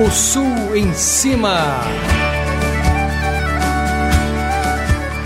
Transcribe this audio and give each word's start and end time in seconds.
O 0.00 0.08
Sul 0.12 0.76
em 0.76 0.94
Cima. 0.94 1.80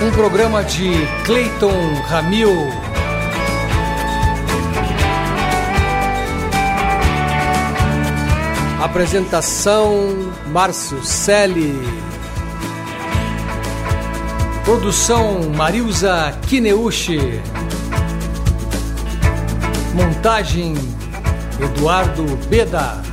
Um 0.00 0.10
programa 0.12 0.64
de 0.64 0.90
Clayton 1.26 2.00
Ramil. 2.06 2.50
Apresentação 8.82 10.32
Márcio 10.46 11.04
Selle. 11.04 11.78
Produção 14.64 15.50
Marilza 15.54 16.34
Kineuchi. 16.48 17.42
Montagem 19.94 20.72
Eduardo 21.60 22.24
Beda. 22.48 23.11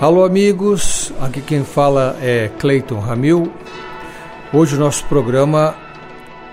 Alô 0.00 0.24
amigos, 0.24 1.12
aqui 1.20 1.42
quem 1.42 1.62
fala 1.62 2.16
é 2.22 2.48
Clayton 2.58 2.98
Ramil. 2.98 3.52
Hoje 4.50 4.74
o 4.74 4.78
nosso 4.78 5.04
programa 5.04 5.74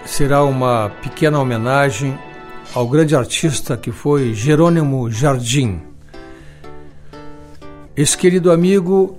será 0.03 0.43
uma 0.43 0.89
pequena 1.01 1.39
homenagem 1.39 2.19
ao 2.75 2.85
grande 2.89 3.15
artista 3.15 3.77
que 3.77 3.89
foi 3.89 4.33
Jerônimo 4.33 5.09
Jardim. 5.09 5.81
Esse 7.95 8.17
querido 8.17 8.51
amigo, 8.51 9.17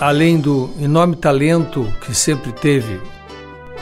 além 0.00 0.40
do 0.40 0.68
enorme 0.80 1.14
talento 1.14 1.86
que 2.00 2.12
sempre 2.12 2.50
teve, 2.50 3.00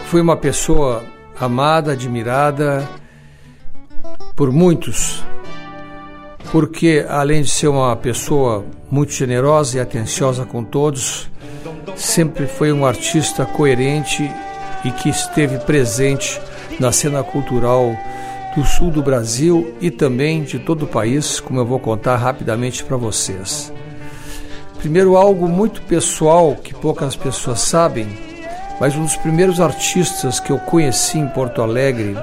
foi 0.09 0.21
uma 0.21 0.37
pessoa 0.37 1.03
amada, 1.41 1.93
admirada 1.93 2.87
por 4.37 4.53
muitos 4.53 5.25
porque 6.51 7.05
além 7.09 7.43
de 7.43 7.51
ser 7.51 7.69
uma 7.69 7.95
pessoa 7.97 8.65
muito 8.91 9.13
generosa 9.13 9.77
e 9.77 9.81
atenciosa 9.81 10.45
com 10.45 10.63
todos, 10.63 11.29
sempre 11.97 12.47
foi 12.47 12.73
um 12.73 12.87
artista 12.87 13.45
coerente 13.45 14.31
e 14.85 14.91
que 14.91 15.09
esteve 15.09 15.59
presente 15.59 16.41
na 16.79 16.93
cena 16.93 17.23
cultural 17.23 17.97
do 18.55 18.65
sul 18.65 18.91
do 18.91 19.03
Brasil 19.03 19.75
e 19.81 19.91
também 19.91 20.43
de 20.43 20.59
todo 20.59 20.85
o 20.85 20.89
país, 20.89 21.41
como 21.41 21.61
eu 21.61 21.67
vou 21.67 21.79
contar 21.79 22.17
rapidamente 22.17 22.83
para 22.85 22.97
vocês. 22.97 23.73
Primeiro, 24.79 25.17
algo 25.17 25.49
muito 25.49 25.83
pessoal 25.83 26.55
que 26.55 26.75
poucas 26.75 27.17
pessoas 27.17 27.61
sabem, 27.61 28.07
mas 28.81 28.95
um 28.95 29.03
dos 29.03 29.17
primeiros 29.17 29.61
artistas 29.61 30.39
que 30.39 30.51
eu 30.51 30.59
conheci 30.59 31.19
em 31.19 31.29
Porto 31.29 31.61
Alegre, 31.61 32.17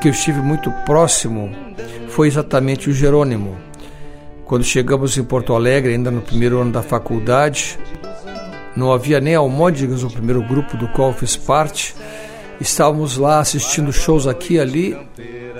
que 0.00 0.08
eu 0.08 0.12
estive 0.12 0.40
muito 0.40 0.70
próximo, 0.84 1.50
foi 2.16 2.28
exatamente 2.28 2.88
o 2.88 2.94
Jerônimo. 2.94 3.58
Quando 4.46 4.64
chegamos 4.64 5.18
em 5.18 5.22
Porto 5.22 5.52
Alegre, 5.52 5.92
ainda 5.92 6.10
no 6.10 6.22
primeiro 6.22 6.58
ano 6.58 6.72
da 6.72 6.82
faculdade, 6.82 7.78
não 8.74 8.90
havia 8.90 9.20
nem 9.20 9.34
Almôndegas, 9.34 10.02
o 10.02 10.08
primeiro 10.08 10.42
grupo 10.42 10.78
do 10.78 10.88
qual 10.88 11.12
fiz 11.12 11.36
parte. 11.36 11.94
Estávamos 12.58 13.18
lá 13.18 13.40
assistindo 13.40 13.92
shows 13.92 14.26
aqui 14.26 14.54
e 14.54 14.60
ali 14.60 14.96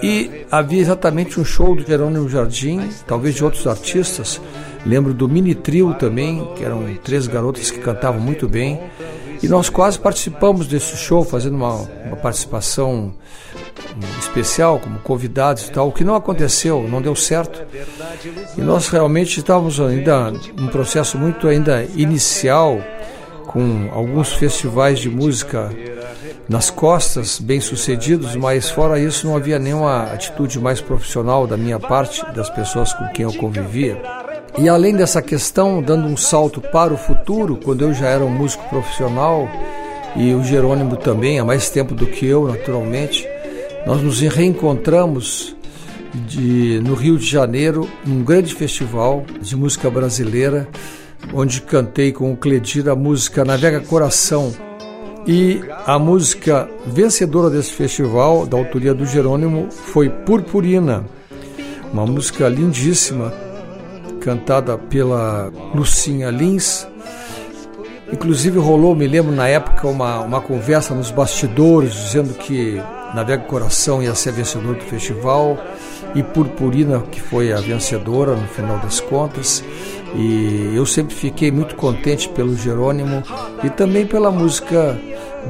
e 0.02 0.46
havia 0.50 0.80
exatamente 0.80 1.38
um 1.38 1.44
show 1.44 1.76
do 1.76 1.86
Jerônimo 1.86 2.26
Jardim, 2.26 2.88
talvez 3.06 3.34
de 3.34 3.44
outros 3.44 3.66
artistas. 3.66 4.40
Lembro 4.86 5.12
do 5.12 5.28
Mini 5.28 5.54
Trio 5.54 5.92
também, 5.92 6.42
que 6.56 6.64
eram 6.64 6.86
três 7.04 7.26
garotas 7.26 7.70
que 7.70 7.80
cantavam 7.80 8.18
muito 8.18 8.48
bem. 8.48 8.80
E 9.42 9.46
nós 9.46 9.68
quase 9.68 9.98
participamos 9.98 10.66
desse 10.66 10.96
show, 10.96 11.22
fazendo 11.22 11.56
uma, 11.56 11.74
uma 12.06 12.16
participação 12.16 13.12
especial, 14.18 14.78
como 14.78 14.98
convidados 14.98 15.66
e 15.66 15.70
tal, 15.70 15.88
o 15.88 15.92
que 15.92 16.04
não 16.04 16.14
aconteceu, 16.14 16.86
não 16.88 17.00
deu 17.00 17.14
certo. 17.14 17.62
E 18.56 18.60
nós 18.60 18.88
realmente 18.88 19.38
estávamos 19.38 19.80
ainda 19.80 20.30
num 20.30 20.68
processo 20.68 21.18
muito 21.18 21.48
ainda 21.48 21.84
inicial, 21.94 22.80
com 23.46 23.88
alguns 23.92 24.32
festivais 24.32 24.98
de 24.98 25.08
música 25.08 25.70
nas 26.48 26.70
costas, 26.70 27.38
bem 27.38 27.60
sucedidos, 27.60 28.36
mas 28.36 28.70
fora 28.70 29.00
isso 29.00 29.26
não 29.26 29.36
havia 29.36 29.58
nenhuma 29.58 30.04
atitude 30.04 30.60
mais 30.60 30.80
profissional 30.80 31.46
da 31.46 31.56
minha 31.56 31.78
parte, 31.78 32.24
das 32.34 32.48
pessoas 32.50 32.92
com 32.92 33.08
quem 33.08 33.24
eu 33.24 33.32
convivia. 33.32 34.00
E 34.58 34.68
além 34.68 34.94
dessa 34.94 35.20
questão, 35.20 35.82
dando 35.82 36.06
um 36.06 36.16
salto 36.16 36.60
para 36.60 36.92
o 36.92 36.96
futuro, 36.96 37.58
quando 37.62 37.82
eu 37.82 37.92
já 37.92 38.08
era 38.08 38.24
um 38.24 38.30
músico 38.30 38.66
profissional 38.68 39.48
e 40.14 40.32
o 40.34 40.42
Jerônimo 40.42 40.96
também, 40.96 41.38
há 41.38 41.44
mais 41.44 41.68
tempo 41.68 41.94
do 41.94 42.06
que 42.06 42.24
eu, 42.24 42.46
naturalmente, 42.46 43.28
nós 43.86 44.02
nos 44.02 44.20
reencontramos 44.20 45.54
de, 46.12 46.80
no 46.80 46.94
Rio 46.94 47.16
de 47.16 47.24
Janeiro, 47.24 47.88
num 48.04 48.24
grande 48.24 48.52
festival 48.52 49.24
de 49.40 49.54
música 49.54 49.88
brasileira, 49.88 50.68
onde 51.32 51.60
cantei 51.60 52.10
com 52.10 52.32
o 52.32 52.36
Cledir 52.36 52.88
a 52.88 52.96
música 52.96 53.44
Navega 53.44 53.80
Coração. 53.80 54.52
E 55.24 55.60
a 55.86 55.98
música 55.98 56.68
vencedora 56.86 57.48
desse 57.48 57.72
festival, 57.72 58.44
da 58.44 58.56
autoria 58.56 58.92
do 58.92 59.06
Jerônimo, 59.06 59.68
foi 59.70 60.08
Purpurina, 60.08 61.04
uma 61.92 62.06
música 62.06 62.48
lindíssima, 62.48 63.32
cantada 64.20 64.76
pela 64.76 65.52
Lucinha 65.74 66.30
Lins. 66.30 66.86
Inclusive 68.12 68.58
rolou, 68.58 68.94
me 68.94 69.06
lembro 69.06 69.32
na 69.32 69.48
época, 69.48 69.88
uma, 69.88 70.20
uma 70.20 70.40
conversa 70.40 70.94
nos 70.94 71.10
bastidores 71.10 71.92
dizendo 71.92 72.34
que 72.34 72.80
Navega 73.14 73.44
Coração 73.44 74.02
ia 74.02 74.14
ser 74.14 74.32
vencedor 74.32 74.74
do 74.74 74.84
festival 74.84 75.58
e 76.14 76.22
Purpurina, 76.22 77.00
que 77.10 77.20
foi 77.20 77.52
a 77.52 77.56
vencedora 77.56 78.34
no 78.34 78.46
final 78.48 78.78
das 78.78 79.00
contas. 79.00 79.62
E 80.14 80.72
eu 80.74 80.86
sempre 80.86 81.14
fiquei 81.14 81.50
muito 81.50 81.76
contente 81.76 82.28
pelo 82.28 82.56
Jerônimo 82.56 83.22
e 83.62 83.70
também 83.70 84.06
pela 84.06 84.30
música 84.30 84.98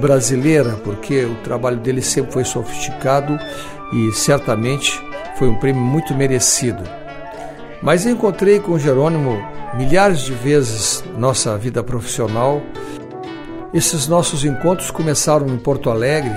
brasileira, 0.00 0.72
porque 0.84 1.24
o 1.24 1.36
trabalho 1.36 1.78
dele 1.78 2.02
sempre 2.02 2.32
foi 2.32 2.44
sofisticado 2.44 3.38
e 3.92 4.12
certamente 4.12 5.00
foi 5.38 5.48
um 5.48 5.58
prêmio 5.58 5.80
muito 5.80 6.14
merecido. 6.14 6.82
Mas 7.82 8.06
encontrei 8.06 8.58
com 8.58 8.72
o 8.72 8.78
Jerônimo 8.78 9.38
milhares 9.76 10.20
de 10.20 10.32
vezes 10.32 11.04
nossa 11.16 11.56
vida 11.56 11.82
profissional. 11.82 12.62
Esses 13.72 14.08
nossos 14.08 14.44
encontros 14.44 14.90
começaram 14.90 15.46
em 15.48 15.58
Porto 15.58 15.90
Alegre, 15.90 16.34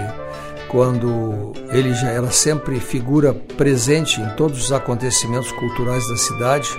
quando 0.70 1.52
ele 1.72 1.94
já 1.94 2.10
era 2.10 2.32
sempre 2.32 2.80
figura 2.80 3.34
presente 3.34 4.22
em 4.22 4.30
todos 4.36 4.66
os 4.66 4.72
acontecimentos 4.72 5.52
culturais 5.52 6.08
da 6.08 6.16
cidade. 6.16 6.70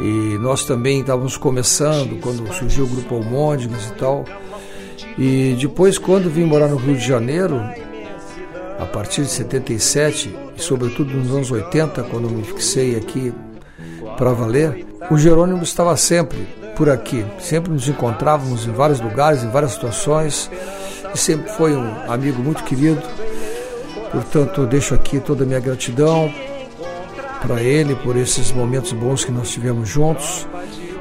E 0.00 0.38
nós 0.40 0.64
também 0.64 1.00
estávamos 1.00 1.36
começando 1.36 2.18
quando 2.20 2.52
surgiu 2.54 2.84
o 2.84 2.88
grupo 2.88 3.14
Almôndegas 3.14 3.90
e 3.90 3.92
tal. 3.92 4.24
E 5.18 5.56
depois, 5.60 5.98
quando 5.98 6.30
vim 6.30 6.44
morar 6.44 6.68
no 6.68 6.76
Rio 6.76 6.96
de 6.96 7.06
Janeiro, 7.06 7.60
a 8.80 8.86
partir 8.86 9.22
de 9.22 9.30
77 9.30 10.34
e 10.56 10.62
sobretudo 10.62 11.12
nos 11.12 11.30
anos 11.30 11.50
80, 11.50 12.02
quando 12.04 12.30
me 12.30 12.42
fixei 12.42 12.96
aqui 12.96 13.32
para 14.16 14.32
valer, 14.32 14.86
o 15.10 15.18
Jerônimo 15.18 15.62
estava 15.62 15.94
sempre 15.96 16.48
por 16.74 16.88
aqui. 16.88 17.24
Sempre 17.38 17.70
nos 17.70 17.86
encontrávamos 17.86 18.66
em 18.66 18.72
vários 18.72 19.00
lugares, 19.00 19.44
em 19.44 19.50
várias 19.50 19.72
situações 19.72 20.50
e 21.14 21.18
sempre 21.18 21.50
foi 21.52 21.76
um 21.76 22.10
amigo 22.10 22.42
muito 22.42 22.64
querido. 22.64 23.02
Portanto, 24.10 24.66
deixo 24.66 24.94
aqui 24.94 25.20
toda 25.20 25.44
a 25.44 25.46
minha 25.46 25.60
gratidão 25.60 26.32
para 27.40 27.60
ele 27.62 27.94
por 27.96 28.16
esses 28.16 28.52
momentos 28.52 28.92
bons 28.92 29.24
que 29.24 29.32
nós 29.32 29.50
tivemos 29.50 29.88
juntos, 29.88 30.46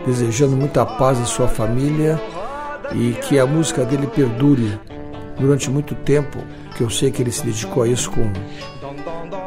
desejando 0.06 0.56
muita 0.56 0.86
paz 0.86 1.20
à 1.20 1.26
sua 1.26 1.48
família 1.48 2.20
e 2.94 3.14
que 3.14 3.38
a 3.40 3.46
música 3.46 3.86
dele 3.86 4.08
perdure 4.08 4.80
durante 5.38 5.70
muito 5.70 5.94
tempo, 5.96 6.40
que 6.76 6.82
eu 6.82 6.90
sei 6.90 7.12
que 7.12 7.22
ele 7.22 7.32
se 7.32 7.44
dedicou 7.44 7.84
a 7.84 7.88
isso 7.88 8.12
com, 8.12 8.32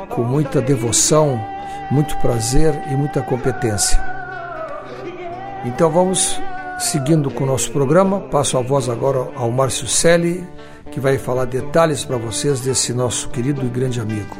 com 0.08 0.22
muita 0.22 0.60
devoção, 0.60 1.40
muito 1.90 2.16
prazer 2.18 2.74
e 2.90 2.94
muita 2.94 3.20
competência. 3.22 4.02
Então 5.64 5.90
vamos 5.90 6.40
seguindo 6.78 7.30
com 7.30 7.44
o 7.44 7.46
nosso 7.46 7.70
programa. 7.70 8.20
Passo 8.20 8.58
a 8.58 8.62
voz 8.62 8.88
agora 8.88 9.28
ao 9.36 9.50
Márcio 9.50 9.86
Selle, 9.86 10.46
que 10.90 11.00
vai 11.00 11.18
falar 11.18 11.44
detalhes 11.44 12.04
para 12.04 12.16
vocês 12.16 12.60
desse 12.60 12.92
nosso 12.92 13.28
querido 13.28 13.64
e 13.64 13.68
grande 13.68 14.00
amigo. 14.00 14.36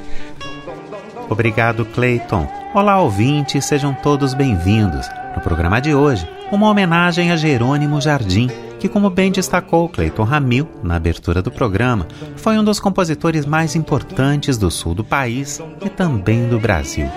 Obrigado, 1.29 1.85
Clayton. 1.85 2.47
Olá, 2.75 3.01
ouvintes, 3.01 3.65
sejam 3.65 3.95
todos 3.95 4.35
bem-vindos. 4.35 5.09
No 5.35 5.41
programa 5.41 5.81
de 5.81 5.95
hoje, 5.95 6.29
uma 6.53 6.69
homenagem 6.69 7.33
a 7.33 7.37
Jerônimo 7.37 8.01
Jardim, 8.01 8.49
que, 8.79 8.89
como 8.89 9.09
bem 9.09 9.33
destacou 9.33 9.89
Clayton 9.89 10.25
Ramil 10.25 10.69
na 10.83 10.97
abertura 10.97 11.41
do 11.41 11.51
programa, 11.51 12.07
foi 12.37 12.59
um 12.59 12.65
dos 12.65 12.79
compositores 12.79 13.47
mais 13.47 13.75
importantes 13.75 14.59
do 14.59 14.71
sul 14.71 14.95
do 14.95 15.03
país 15.03 15.61
e 15.85 15.89
também 15.89 16.49
do 16.49 16.59
Brasil. 16.59 17.09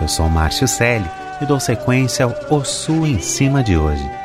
Eu 0.00 0.08
sou 0.08 0.28
Márcio 0.28 0.66
Selle 0.66 1.08
e 1.40 1.46
dou 1.46 1.60
sequência 1.60 2.24
ao 2.24 2.34
O 2.50 2.64
Sul 2.64 3.06
em 3.06 3.20
Cima 3.20 3.62
de 3.62 3.76
hoje. 3.76 4.21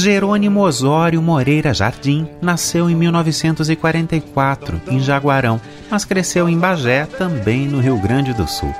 Jerônimo 0.00 0.60
Osório 0.60 1.20
Moreira 1.20 1.74
Jardim 1.74 2.26
nasceu 2.40 2.88
em 2.88 2.94
1944, 2.94 4.80
em 4.88 4.98
Jaguarão, 4.98 5.60
mas 5.90 6.06
cresceu 6.06 6.48
em 6.48 6.58
Bagé, 6.58 7.04
também 7.04 7.68
no 7.68 7.80
Rio 7.80 7.98
Grande 7.98 8.32
do 8.32 8.48
Sul. 8.48 8.74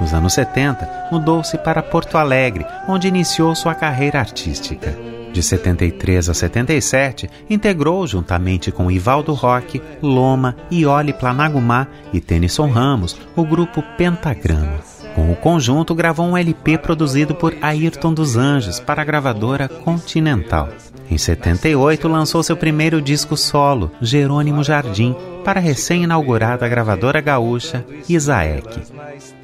Nos 0.00 0.12
anos 0.12 0.32
70, 0.32 1.10
mudou-se 1.12 1.56
para 1.58 1.80
Porto 1.80 2.18
Alegre, 2.18 2.66
onde 2.88 3.06
iniciou 3.06 3.54
sua 3.54 3.72
carreira 3.72 4.18
artística. 4.18 4.92
De 5.32 5.40
73 5.44 6.28
a 6.28 6.34
77, 6.34 7.30
integrou, 7.48 8.04
juntamente 8.04 8.72
com 8.72 8.90
Ivaldo 8.90 9.32
Roque, 9.32 9.80
Loma, 10.02 10.56
Ioli 10.72 11.12
Planagumá 11.12 11.86
e 12.12 12.20
Tennyson 12.20 12.68
Ramos, 12.68 13.16
o 13.36 13.44
grupo 13.44 13.80
Pentagrama. 13.96 14.93
Com 15.14 15.30
o 15.30 15.36
conjunto, 15.36 15.94
gravou 15.94 16.26
um 16.26 16.36
LP 16.36 16.76
produzido 16.78 17.34
por 17.34 17.54
Ayrton 17.62 18.12
dos 18.12 18.36
Anjos 18.36 18.80
para 18.80 19.02
a 19.02 19.04
gravadora 19.04 19.68
Continental. 19.68 20.68
Em 21.08 21.16
78, 21.16 22.08
lançou 22.08 22.42
seu 22.42 22.56
primeiro 22.56 23.00
disco 23.00 23.36
solo, 23.36 23.92
Jerônimo 24.00 24.64
Jardim, 24.64 25.14
para 25.44 25.60
a 25.60 25.62
recém-inaugurada 25.62 26.66
gravadora 26.66 27.20
gaúcha 27.20 27.84
Isaek. 28.08 28.80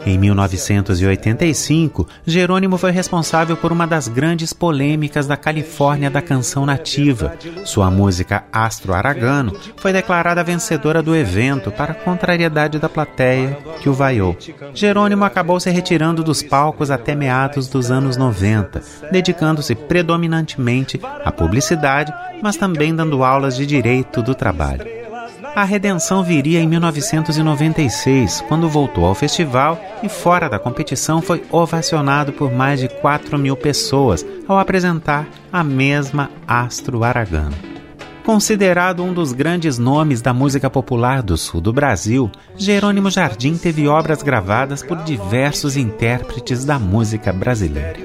Em 0.05 0.17
1985, 0.19 2.08
Jerônimo 2.25 2.79
foi 2.79 2.91
responsável 2.91 3.56
por 3.56 3.70
uma 3.70 3.87
das 3.87 4.08
grandes 4.08 4.52
polêmicas 4.52 5.26
da 5.26 5.37
Califórnia 5.37 6.11
da 6.11 6.23
canção 6.23 6.64
nativa. 6.64 7.35
Sua 7.64 7.91
música 7.91 8.44
Astro 8.52 8.94
Aragano 8.94 9.55
foi 9.76 9.93
declarada 9.93 10.43
vencedora 10.43 11.02
do 11.02 11.14
evento 11.14 11.70
para 11.70 11.93
a 11.93 11.94
contrariedade 11.94 12.79
da 12.79 12.88
plateia 12.88 13.58
que 13.81 13.88
o 13.88 13.93
vaiou. 13.93 14.37
Jerônimo 14.73 15.25
acabou 15.25 15.61
se 15.61 15.70
retirando 15.70 16.25
dos 16.25 16.43
palcos 16.43 16.91
até 16.91 17.14
meados 17.14 17.69
dos 17.69 17.91
anos 17.91 18.17
90, 18.17 18.82
dedicando-se 19.12 19.75
predominantemente 19.75 21.00
à 21.25 21.31
publicidade, 21.31 22.12
mas 22.43 22.56
também 22.56 22.94
dando 22.94 23.23
aulas 23.23 23.56
de 23.56 23.67
direito 23.67 24.23
do 24.23 24.35
trabalho. 24.35 25.00
A 25.55 25.64
redenção 25.64 26.23
viria 26.23 26.61
em 26.61 26.69
1996, 26.69 28.41
quando 28.47 28.69
voltou 28.69 29.05
ao 29.05 29.17
festival 29.17 29.81
e, 30.00 30.08
fora 30.08 30.49
da 30.49 30.61
competição, 30.61 31.20
foi 31.20 31.43
ovacionado 31.50 32.32
por 32.32 32.52
mais 32.52 32.79
de 32.79 32.88
4 32.88 33.37
mil 33.37 33.56
pessoas 33.56 34.25
ao 34.47 34.58
apresentar 34.58 35.26
a 35.52 35.64
mesma 35.64 36.31
Astro 36.47 37.02
Aragano. 37.02 37.56
Considerado 38.25 39.02
um 39.02 39.12
dos 39.12 39.32
grandes 39.32 39.76
nomes 39.76 40.23
da 40.23 40.32
música 40.32 40.70
popular 40.70 41.20
do 41.20 41.37
sul 41.37 41.61
do 41.61 41.73
Brasil, 41.73 42.31
Jerônimo 42.56 43.11
Jardim 43.11 43.56
teve 43.56 43.88
obras 43.88 44.23
gravadas 44.23 44.85
por 44.85 44.99
diversos 44.99 45.76
intérpretes 45.76 46.64
da 46.64 46.79
música 46.79 47.32
brasileira. 47.32 47.99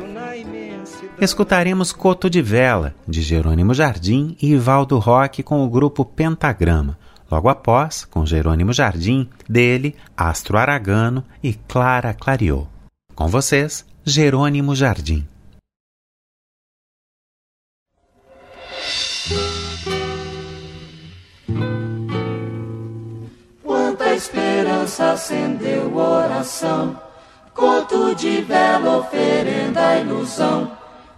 Escutaremos 1.21 1.93
Coto 1.93 2.29
de 2.29 2.41
Vela, 2.41 2.93
de 3.07 3.21
Jerônimo 3.21 3.73
Jardim 3.73 4.35
e 4.41 4.51
Ivaldo 4.51 4.97
Roque 4.97 5.43
com 5.43 5.63
o 5.63 5.69
grupo 5.69 6.03
Pentagrama, 6.03 6.97
Logo 7.29 7.49
após, 7.49 8.05
com 8.05 8.25
Jerônimo 8.25 8.71
Jardim, 8.71 9.29
dele, 9.49 9.95
Astro 10.15 10.57
Aragano 10.57 11.23
e 11.41 11.53
Clara 11.53 12.13
Clariou. 12.13 12.67
Com 13.15 13.27
vocês, 13.27 13.85
Jerônimo 14.05 14.75
Jardim. 14.75 15.27
Quanta 23.63 24.13
esperança 24.13 25.13
acendeu 25.13 25.87
o 25.87 25.97
oração, 25.97 26.99
conto 27.53 28.13
de 28.13 28.41
vela 28.41 28.97
oferenda 28.97 29.87
a 29.87 29.99
ilusão 29.99 30.71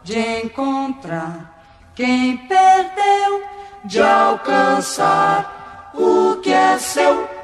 de 0.04 0.18
encontrar 0.18 1.92
quem 1.94 2.38
perdeu, 2.48 3.44
de 3.84 4.02
alcançar 4.02 5.57
o 5.98 6.36
que 6.42 6.52
é 6.52 6.78
seu 6.78 7.37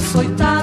soy 0.00 0.26
tan 0.36 0.55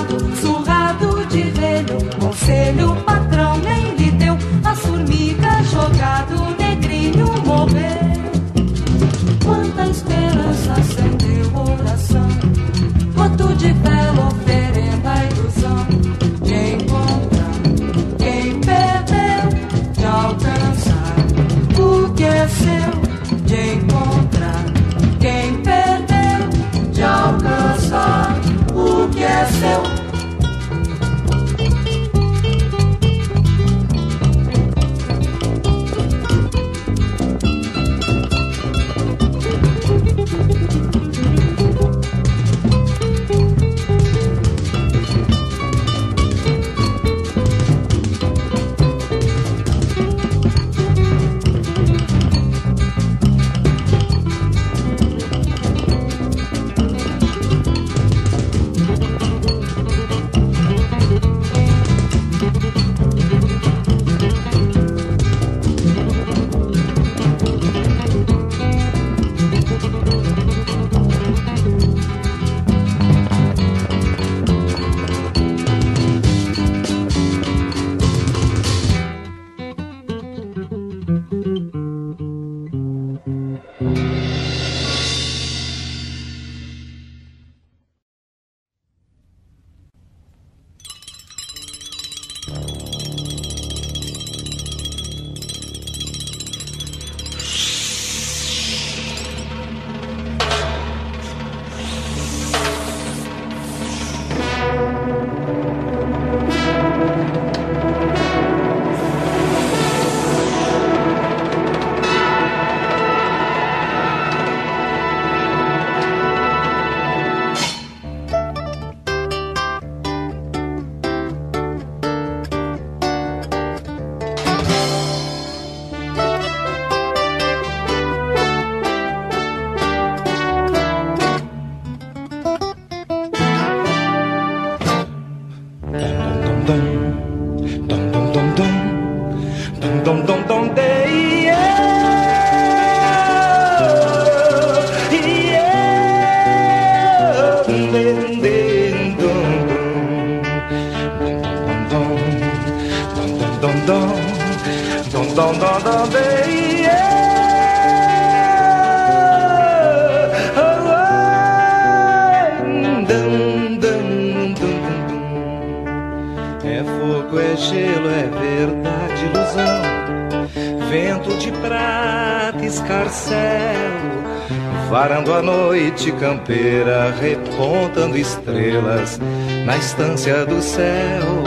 na 179.98 180.14
estância 180.14 180.46
do 180.46 180.62
céu. 180.62 181.44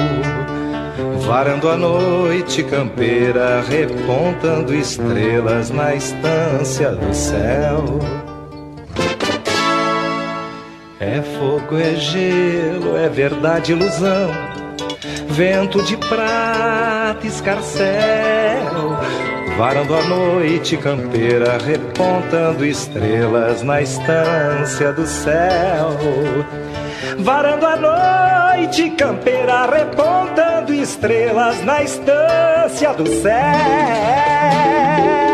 Varando 1.27 1.69
a 1.69 1.77
noite 1.77 2.63
campeira, 2.63 3.61
repontando 3.61 4.75
estrelas 4.75 5.71
na 5.71 5.95
estância 5.95 6.93
do 6.93 7.13
céu. 7.13 7.85
É 11.01 11.21
fogo, 11.39 11.77
é 11.77 11.95
gelo, 11.97 12.97
é 12.97 13.09
verdade, 13.09 13.73
ilusão. 13.73 14.31
Vento 15.29 15.83
de 15.83 15.97
prata, 15.97 17.27
escarcel 17.27 18.76
varando 19.57 19.95
a 19.95 20.03
noite 20.03 20.77
campeira, 20.77 21.59
repontando 21.59 22.65
estrelas 22.65 23.63
na 23.63 23.81
estância 23.81 24.93
do 24.93 25.07
céu. 25.07 25.97
Varando 27.19 27.67
a 27.67 27.77
noite 28.57 28.91
campeira, 28.91 29.67
repontando 29.67 30.75
estrelas 30.75 31.63
na 31.65 31.83
estância 31.83 32.93
do 32.93 33.07
céu. 33.07 35.26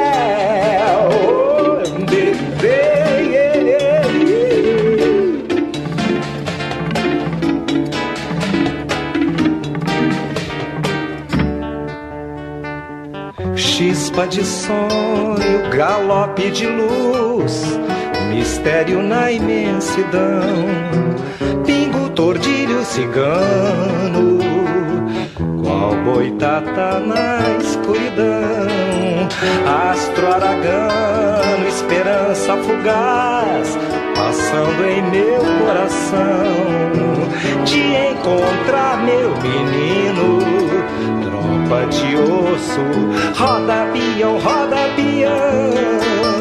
Chispa 14.12 14.26
de 14.26 14.44
sonho, 14.44 15.70
galope 15.74 16.50
de 16.50 16.66
luz, 16.66 17.78
mistério 18.28 19.02
na 19.02 19.32
imensidão, 19.32 20.42
pingo, 21.64 22.10
tordilho, 22.10 22.84
cigano, 22.84 24.38
qual 25.62 25.94
boitata 26.04 27.00
na 27.00 27.38
escuridão, 27.58 28.68
astro 29.90 30.26
aragano, 30.26 31.66
esperança 31.68 32.54
fugaz, 32.58 33.78
passando 34.14 34.84
em 34.84 35.02
meu 35.10 35.38
coração, 35.64 37.64
de 37.64 37.80
encontrar 38.12 39.02
meu 39.04 39.30
menino 39.40 40.42
de 41.80 42.16
osso, 42.16 42.80
roda 43.34 43.88
peão, 43.92 44.38
roda 44.38 44.76
peão. 44.94 46.31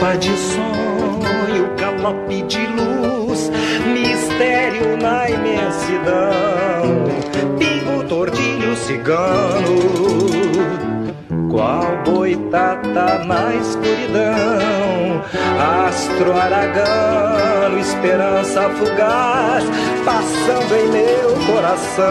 Chispa 0.00 0.16
de 0.16 0.34
sonho, 0.36 1.76
galope 1.76 2.42
de 2.42 2.66
luz, 2.66 3.50
mistério 3.92 4.96
na 4.96 5.28
imensidão, 5.28 7.04
pingo, 7.58 8.04
tordilho, 8.08 8.74
cigano, 8.76 9.76
qual 11.50 12.02
boitata 12.04 13.24
na 13.26 13.54
escuridão, 13.56 15.22
astro 15.86 16.32
aragano, 16.32 17.78
esperança 17.78 18.70
fugaz, 18.70 19.64
passando 20.04 20.76
em 20.76 20.88
meu 20.88 21.36
coração, 21.46 22.06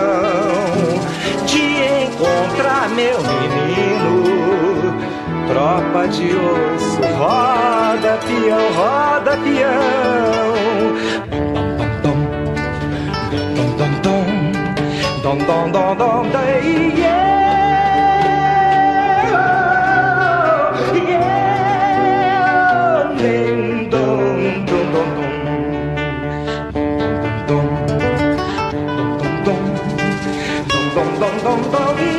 de 1.48 2.06
encontrar 2.06 2.90
meu 2.90 3.18
menino 3.18 4.39
tropa 5.50 6.08
de 6.08 6.28
osso. 6.28 7.02
Roda, 7.18 8.18
pião 8.26 8.66
roda, 8.78 9.38
pião. 9.38 10.70
Dom, 15.24 15.38
dom, 15.38 15.72
dom, 15.72 15.96
dom, 15.96 15.96
dom, 15.96 16.30
yeah. 16.98 17.30
dum 30.96 31.20
dum 31.20 31.38
dum 31.44 31.62
dum 31.72 32.19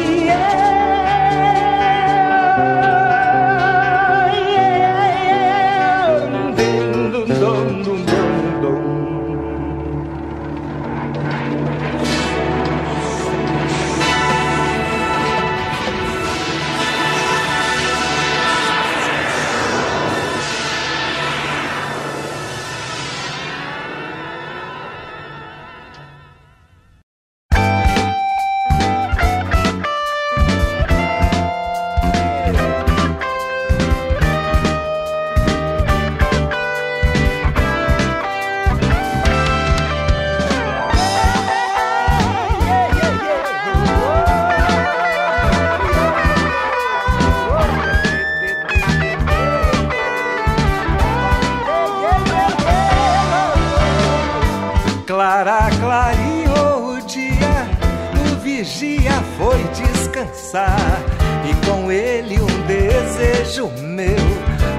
foi 59.41 59.65
descansar. 59.73 61.03
E 61.49 61.67
com 61.67 61.91
ele 61.91 62.39
um 62.39 62.67
desejo 62.67 63.69
meu, 63.81 64.21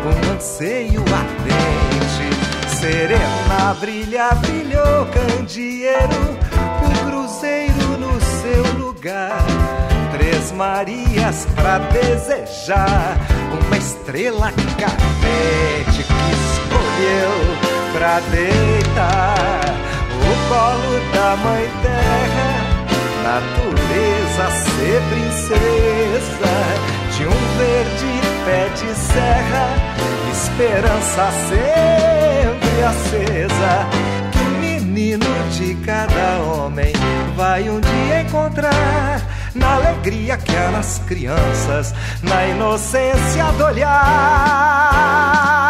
um 0.05 0.35
anseio 0.35 1.01
ardente. 1.01 2.69
Serena 2.79 3.73
brilha, 3.79 4.29
brilhou 4.35 5.07
candeeiro, 5.07 6.37
um 6.85 7.09
cruzeiro 7.09 7.97
no 7.97 8.21
seu 8.21 8.85
lugar. 8.85 9.43
Três 10.11 10.51
Marias 10.51 11.47
pra 11.55 11.79
desejar, 11.79 13.17
uma 13.51 13.77
estrela 13.77 14.51
cadente 14.77 16.03
que 16.03 16.31
escolheu 16.37 17.33
pra 17.93 18.19
deitar 18.29 19.63
o 20.17 20.33
colo 20.49 20.93
da 21.13 21.35
mãe 21.37 21.69
terra, 21.81 22.71
natureza 23.23 24.30
ser 24.49 25.01
princesa 25.09 26.53
de 27.15 27.25
um 27.25 27.57
verde 27.57 28.21
pé 28.45 28.69
de 28.69 28.95
serra, 28.95 29.67
esperança 30.31 31.29
sempre 31.49 32.83
acesa. 32.83 33.73
Que 34.31 34.39
o 34.39 34.51
menino 34.59 35.25
de 35.51 35.75
cada 35.85 36.39
homem 36.39 36.93
vai 37.35 37.69
um 37.69 37.79
dia 37.79 38.21
encontrar. 38.21 39.21
Na 39.53 39.75
alegria 39.75 40.37
que 40.37 40.55
há 40.55 40.71
nas 40.71 40.99
crianças, 40.99 41.93
na 42.23 42.47
inocência 42.47 43.51
do 43.57 43.65
olhar. 43.65 45.60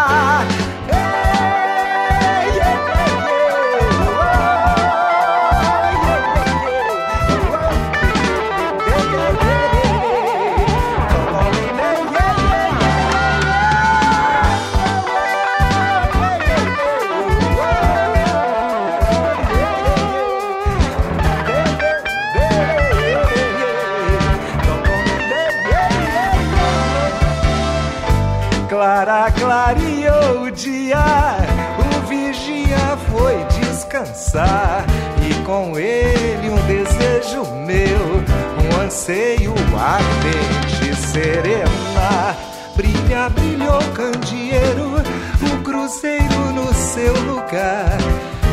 Clareou 29.51 30.43
o 30.43 30.51
dia, 30.51 31.35
o 31.77 32.07
vigia 32.07 32.97
foi 33.11 33.43
descansar 33.59 34.85
e 35.29 35.43
com 35.43 35.77
ele 35.77 36.49
um 36.49 36.55
desejo 36.67 37.43
meu, 37.65 38.23
um 38.63 38.81
anseio 38.81 39.53
ardente 39.77 40.95
serena. 40.95 42.33
Brilha, 42.77 43.27
brilhou 43.27 43.81
candeeiro, 43.93 44.93
o 45.41 45.63
cruzeiro 45.63 46.53
no 46.53 46.73
seu 46.73 47.13
lugar. 47.23 47.97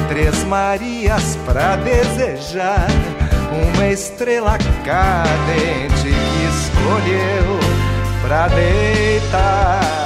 Três 0.08 0.42
Marias 0.46 1.38
pra 1.46 1.76
desejar, 1.76 2.88
uma 3.52 3.86
estrela 3.86 4.58
cadente 4.84 6.08
que 6.08 6.44
escolheu 6.50 7.60
pra 8.20 8.48
deitar 8.48 9.97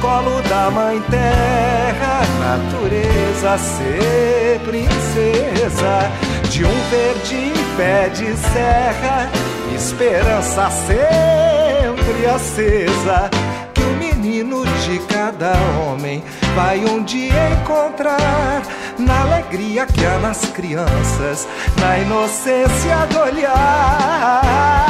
colo 0.00 0.42
da 0.42 0.70
mãe 0.70 1.00
terra, 1.02 2.22
natureza 2.40 3.58
ser 3.58 4.60
princesa. 4.60 6.10
De 6.50 6.64
um 6.64 6.90
verde 6.90 7.52
pé 7.76 8.08
de 8.08 8.36
serra, 8.36 9.30
esperança 9.74 10.70
sempre 10.70 12.26
acesa. 12.26 13.30
Que 13.74 13.82
o 13.82 13.96
menino 13.96 14.64
de 14.64 14.98
cada 15.00 15.52
homem 15.80 16.22
vai 16.54 16.84
um 16.84 17.02
dia 17.02 17.50
encontrar 17.60 18.62
na 18.98 19.20
alegria 19.22 19.86
que 19.86 20.04
há 20.04 20.18
nas 20.18 20.44
crianças, 20.46 21.46
na 21.80 21.98
inocência 21.98 23.06
do 23.12 23.20
olhar. 23.20 24.87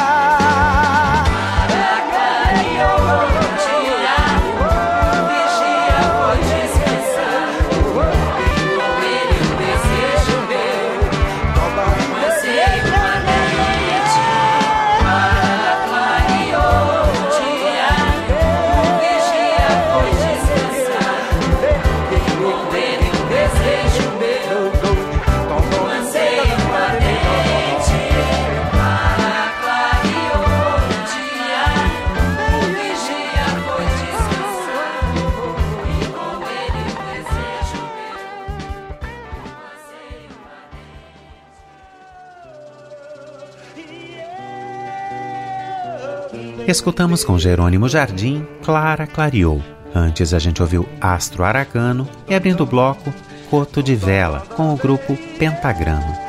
Escutamos 46.68 47.24
com 47.24 47.38
Jerônimo 47.38 47.88
Jardim, 47.88 48.46
Clara 48.62 49.07
Clareou. 49.07 49.62
Antes 49.94 50.35
a 50.35 50.38
gente 50.38 50.61
ouviu 50.61 50.87
Astro 51.00 51.42
Aragano 51.42 52.07
e 52.28 52.35
abrindo 52.35 52.62
o 52.62 52.66
bloco, 52.66 53.11
Coto 53.48 53.83
de 53.83 53.96
Vela, 53.96 54.40
com 54.54 54.74
o 54.74 54.76
grupo 54.76 55.16
Pentagrama. 55.38 56.28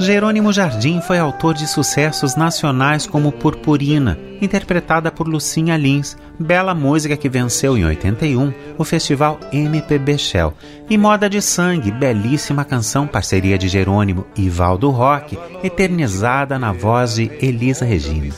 Jerônimo 0.00 0.50
Jardim 0.50 0.98
foi 1.02 1.18
autor 1.18 1.52
de 1.52 1.66
sucessos 1.66 2.34
nacionais 2.34 3.06
como 3.06 3.30
Purpurina, 3.30 4.18
interpretada 4.40 5.12
por 5.12 5.28
Lucinha 5.28 5.76
Lins, 5.76 6.16
bela 6.38 6.74
música 6.74 7.18
que 7.18 7.28
venceu 7.28 7.76
em 7.76 7.84
81 7.84 8.50
o 8.78 8.82
festival 8.82 9.38
MPB 9.52 10.16
Shell, 10.16 10.54
e 10.88 10.96
Moda 10.96 11.28
de 11.28 11.42
Sangue, 11.42 11.90
belíssima 11.90 12.64
canção 12.64 13.06
parceria 13.06 13.58
de 13.58 13.68
Jerônimo 13.68 14.24
e 14.34 14.48
Valdo 14.48 14.88
Rock, 14.88 15.38
eternizada 15.62 16.58
na 16.58 16.72
voz 16.72 17.16
de 17.16 17.30
Elisa 17.38 17.84
Regina. 17.84 18.34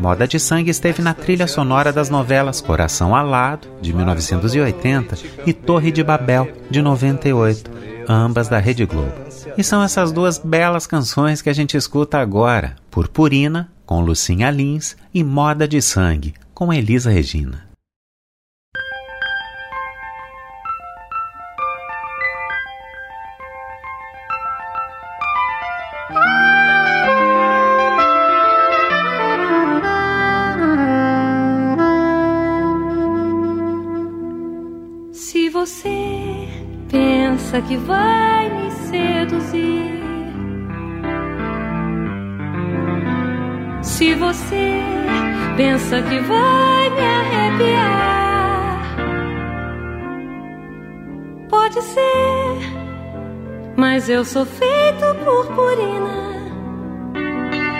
Moda 0.00 0.26
de 0.26 0.40
Sangue 0.40 0.70
esteve 0.70 1.02
na 1.02 1.12
trilha 1.12 1.46
sonora 1.46 1.92
das 1.92 2.08
novelas 2.08 2.62
Coração 2.62 3.14
Alado, 3.14 3.68
de 3.82 3.92
1980, 3.92 5.18
e 5.46 5.52
Torre 5.52 5.92
de 5.92 6.02
Babel, 6.02 6.48
de 6.70 6.80
98, 6.80 7.70
ambas 8.08 8.48
da 8.48 8.58
Rede 8.58 8.84
Globo. 8.84 9.12
E 9.56 9.64
são 9.64 9.82
essas 9.82 10.12
duas 10.12 10.38
belas 10.38 10.86
canções 10.86 11.42
que 11.42 11.50
a 11.50 11.52
gente 11.52 11.76
escuta 11.76 12.18
agora: 12.18 12.76
Purpurina, 12.90 13.70
com 13.84 14.00
Lucinha 14.00 14.50
Lins, 14.50 14.96
e 15.12 15.22
Moda 15.24 15.66
de 15.66 15.80
Sangue, 15.82 16.34
com 16.54 16.72
Elisa 16.72 17.10
Regina. 17.10 17.71
Vai 37.86 38.48
me 38.50 38.70
seduzir. 38.70 40.02
Se 43.82 44.14
você 44.14 44.80
pensa 45.56 46.02
que 46.02 46.18
vai 46.20 46.90
me 46.90 47.00
arrepiar, 47.00 48.96
pode 51.48 51.80
ser, 51.82 52.58
mas 53.76 54.08
eu 54.08 54.24
sou 54.24 54.44
feito 54.44 55.14
purpurina. 55.24 56.32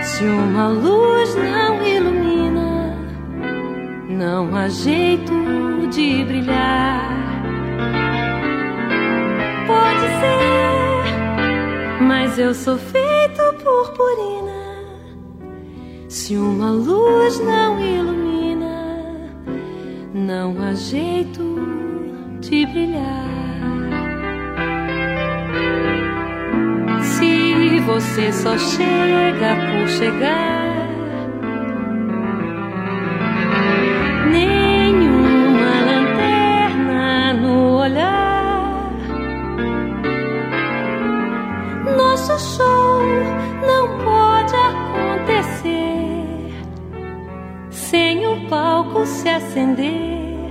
Se 0.03 0.25
uma 0.25 0.69
luz 0.69 1.35
não 1.35 1.83
ilumina, 1.83 2.97
não 4.09 4.55
há 4.55 4.69
jeito 4.69 5.33
de 5.91 6.25
brilhar. 6.25 7.22
Mas 12.01 12.39
eu 12.39 12.55
sou 12.55 12.79
feito 12.79 13.43
purpurina. 13.63 14.53
Se 16.09 16.37
uma 16.37 16.71
luz 16.71 17.39
não 17.41 17.79
ilumina, 17.81 19.07
não 20.15 20.55
há 20.63 20.75
jeito 20.75 21.43
de 22.41 22.67
brilhar. 22.67 23.23
Se 27.03 27.81
você 27.81 28.33
só 28.33 28.57
chega 28.59 29.57
por 29.71 29.89
chegar, 29.89 30.62
sem 47.93 48.27
o 48.27 48.49
palco 48.49 49.05
se 49.05 49.29
acender, 49.29 50.51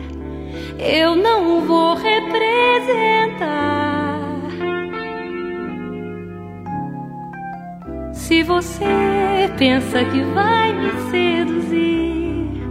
eu 0.78 1.16
não 1.16 1.62
vou 1.62 1.96
representar. 1.96 3.40
Se 8.14 8.44
você 8.44 8.86
pensa 9.58 10.06
que 10.06 10.22
vai 10.22 10.72
me 10.72 10.92
seduzir, 11.10 12.62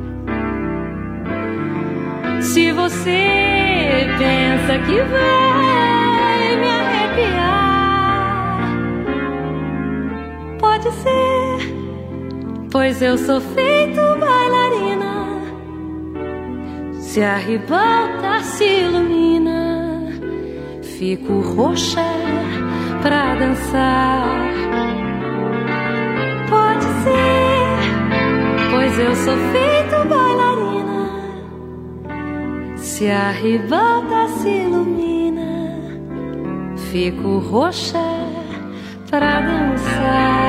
se 2.40 2.70
você 2.70 4.06
pensa 4.18 4.78
que 4.86 5.00
vai 5.02 6.56
me 6.60 6.68
arrepiar, 6.68 7.80
pode 10.60 10.92
ser 10.92 11.39
pois 12.70 13.02
eu 13.02 13.18
sou 13.18 13.40
feito 13.40 14.00
bailarina. 14.18 15.26
Se 17.00 17.20
a 17.22 17.36
ribalta 17.36 18.40
se 18.42 18.64
ilumina, 18.64 20.08
fico 20.82 21.40
roxa 21.40 22.04
pra 23.02 23.34
dançar. 23.34 24.24
Pode 26.48 26.84
ser, 27.02 28.70
pois 28.70 28.98
eu 28.98 29.16
sou 29.16 29.36
feito 29.52 30.08
bailarina. 30.08 31.10
Se 32.76 33.10
a 33.10 33.30
ribalta 33.30 34.28
se 34.38 34.48
ilumina, 34.48 35.74
fico 36.90 37.38
roxa 37.38 37.98
pra 39.08 39.40
dançar. 39.40 40.39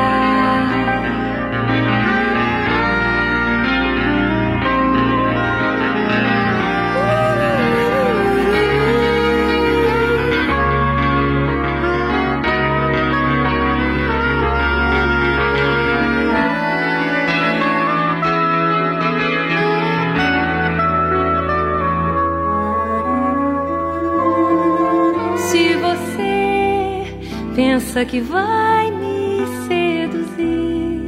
força 28.01 28.05
que 28.05 28.21
vai 28.21 28.91
me 28.91 29.45
seduzir. 29.67 31.01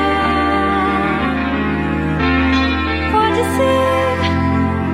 pode 3.13 3.43
ser, 3.57 4.19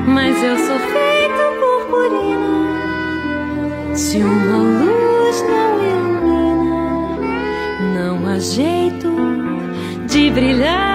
mas 0.09 0.43
eu 0.43 0.57
sou 0.59 0.79
feito 0.79 1.43
purpurina. 1.61 2.65
Se 3.95 4.17
uma 4.19 4.59
luz 4.59 5.43
não 5.43 5.71
ilumina, 5.93 6.79
não 7.95 8.15
há 8.27 8.39
jeito 8.39 9.11
de 10.07 10.31
brilhar. 10.31 10.94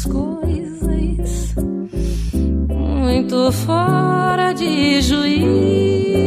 Dessas 0.00 0.04
coisas 0.04 1.54
muito 2.74 3.52
fora 3.52 4.52
de 4.52 5.02
juízo. 5.02 6.19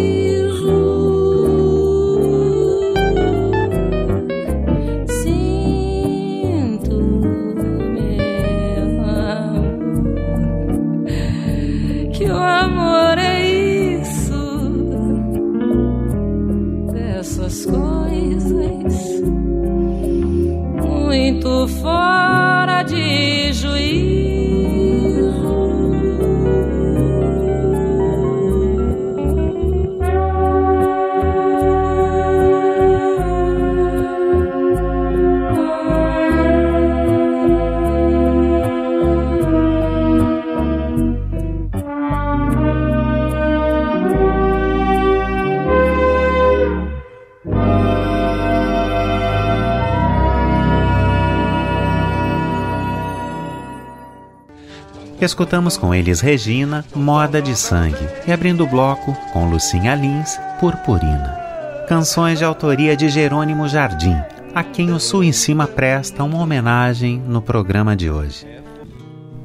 Escutamos 55.23 55.77
com 55.77 55.95
eles 55.95 56.19
Regina, 56.19 56.83
Moda 56.93 57.41
de 57.41 57.55
Sangue, 57.55 58.05
e 58.27 58.31
abrindo 58.31 58.65
o 58.65 58.67
bloco 58.67 59.17
com 59.31 59.49
Lucinha 59.49 59.95
Lins, 59.95 60.38
Purpurina. 60.59 61.39
Canções 61.88 62.39
de 62.39 62.43
autoria 62.43 62.97
de 62.97 63.07
Jerônimo 63.07 63.69
Jardim, 63.69 64.17
a 64.53 64.65
quem 64.65 64.91
o 64.91 64.99
Sul 64.99 65.23
em 65.23 65.31
Cima 65.31 65.65
presta 65.65 66.25
uma 66.25 66.39
homenagem 66.39 67.23
no 67.25 67.41
programa 67.41 67.95
de 67.95 68.09
hoje. 68.09 68.45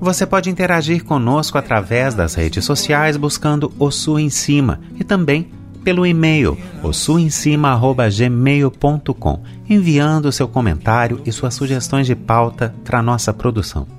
Você 0.00 0.26
pode 0.26 0.50
interagir 0.50 1.04
conosco 1.04 1.56
através 1.56 2.12
das 2.12 2.34
redes 2.34 2.64
sociais 2.64 3.16
buscando 3.16 3.72
o 3.78 3.88
Sul 3.92 4.18
em 4.18 4.30
Cima 4.30 4.80
e 4.98 5.04
também 5.04 5.48
pelo 5.84 6.04
e-mail 6.04 6.58
ossuemcima@gmail.com, 6.82 9.42
enviando 9.70 10.32
seu 10.32 10.48
comentário 10.48 11.20
e 11.24 11.30
suas 11.30 11.54
sugestões 11.54 12.08
de 12.08 12.16
pauta 12.16 12.74
para 12.82 13.00
nossa 13.00 13.32
produção. 13.32 13.96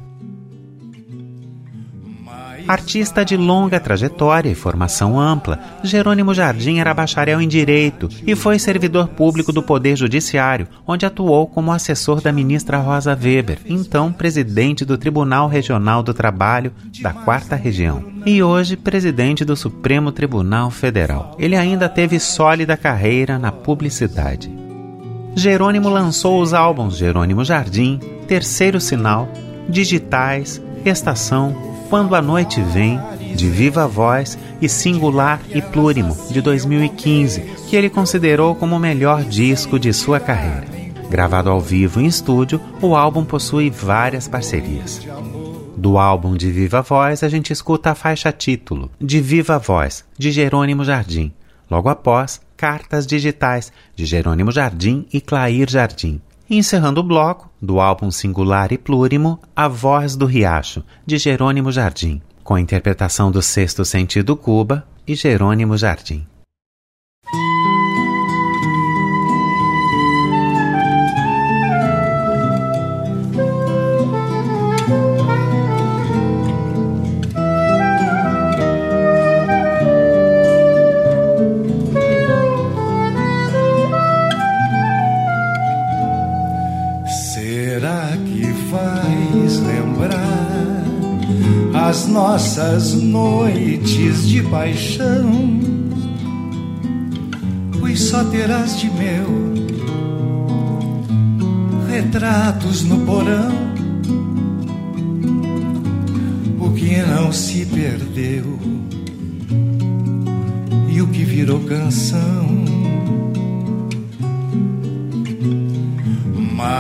Artista 2.70 3.26
de 3.26 3.36
longa 3.36 3.80
trajetória 3.80 4.48
e 4.48 4.54
formação 4.54 5.20
ampla, 5.20 5.60
Jerônimo 5.82 6.36
Jardim 6.36 6.78
era 6.78 6.94
bacharel 6.94 7.42
em 7.42 7.48
Direito 7.48 8.08
e 8.28 8.36
foi 8.36 8.60
servidor 8.60 9.08
público 9.08 9.52
do 9.52 9.64
Poder 9.64 9.96
Judiciário, 9.96 10.68
onde 10.86 11.04
atuou 11.04 11.48
como 11.48 11.72
assessor 11.72 12.22
da 12.22 12.32
ministra 12.32 12.78
Rosa 12.78 13.18
Weber, 13.20 13.58
então 13.66 14.14
presidente 14.14 14.86
do 14.86 15.00
Tribunal 15.00 15.48
Regional 15.48 16.04
do 16.04 16.14
Trabalho 16.14 16.72
da 17.02 17.12
Quarta 17.12 17.56
Região, 17.56 18.04
e 18.24 18.44
hoje 18.44 18.78
presidente 18.78 19.44
do 19.44 19.56
Supremo 19.56 20.12
Tribunal 20.12 20.70
Federal. 20.70 21.36
Ele 21.40 21.56
ainda 21.56 21.90
teve 21.90 22.20
sólida 22.20 22.78
carreira 22.78 23.40
na 23.40 23.52
publicidade. 23.52 24.48
Jerônimo 25.34 25.90
lançou 25.90 26.40
os 26.40 26.54
álbuns 26.54 26.98
Jerônimo 26.98 27.44
Jardim, 27.44 28.00
Terceiro 28.28 28.80
Sinal, 28.80 29.28
Digitais, 29.68 30.62
Estação, 30.86 31.70
quando 31.90 32.16
a 32.16 32.22
Noite 32.22 32.62
Vem, 32.62 33.00
de 33.36 33.50
viva 33.50 33.88
voz, 33.88 34.38
e 34.62 34.70
Singular 34.70 35.42
e 35.54 35.62
Plurimo, 35.62 36.16
de 36.30 36.42
2015, 36.42 37.42
que 37.68 37.76
ele 37.76 37.90
considerou 37.90 38.54
como 38.54 38.76
o 38.76 38.80
melhor 38.80 39.24
disco 39.24 39.80
de 39.80 39.92
sua 39.92 40.20
carreira. 40.20 40.68
Gravado 41.10 41.50
ao 41.50 41.60
vivo 41.60 42.00
em 42.00 42.06
estúdio, 42.06 42.62
o 42.82 42.96
álbum 42.96 43.26
possui 43.26 43.70
várias 43.72 44.28
parcerias. 44.28 45.02
Do 45.76 45.98
álbum 45.98 46.36
de 46.36 46.52
Viva 46.52 46.82
Voz, 46.82 47.24
a 47.24 47.30
gente 47.30 47.52
escuta 47.52 47.92
a 47.92 47.96
faixa 47.96 48.32
título, 48.32 48.92
De 49.00 49.20
Viva 49.20 49.58
Voz, 49.58 50.06
de 50.18 50.32
Jerônimo 50.32 50.84
Jardim. 50.84 51.34
Logo 51.72 51.90
após, 51.90 52.42
Cartas 52.56 53.08
Digitais, 53.08 53.72
de 53.96 54.06
Jerônimo 54.06 54.52
Jardim 54.52 55.06
e 55.12 55.22
Clair 55.22 55.70
Jardim. 55.70 56.22
E 56.50 56.58
encerrando 56.58 57.02
o 57.02 57.04
bloco, 57.04 57.50
do 57.62 57.80
álbum 57.80 58.10
singular 58.10 58.72
e 58.72 58.78
plurimo 58.78 59.40
A 59.56 59.68
Voz 59.68 60.16
do 60.16 60.26
Riacho, 60.26 60.84
de 61.06 61.18
Jerônimo 61.18 61.72
Jardim, 61.72 62.22
com 62.44 62.56
a 62.56 62.62
interpretação 62.62 63.32
do 63.32 63.42
Sexto 63.42 63.86
Sentido 63.86 64.36
Cuba 64.36 64.84
e 65.08 65.14
Jerônimo 65.14 65.78
Jardim. 65.78 66.26
Nossas 92.10 92.94
noites 92.94 94.28
de 94.28 94.42
paixão, 94.44 95.60
pois 97.80 98.02
só 98.02 98.24
terás 98.26 98.80
de 98.80 98.90
meu 98.90 99.50
retratos 101.90 102.84
no 102.84 103.00
porão, 103.06 103.52
o 106.60 106.72
que 106.74 106.98
não 107.02 107.32
se 107.32 107.66
perdeu 107.66 108.60
e 110.90 111.02
o 111.02 111.08
que 111.08 111.24
virou 111.24 111.60
canção. 111.62 112.69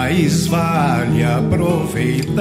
Mais 0.02 0.48
vale 0.48 1.26
aproveitar 1.26 2.40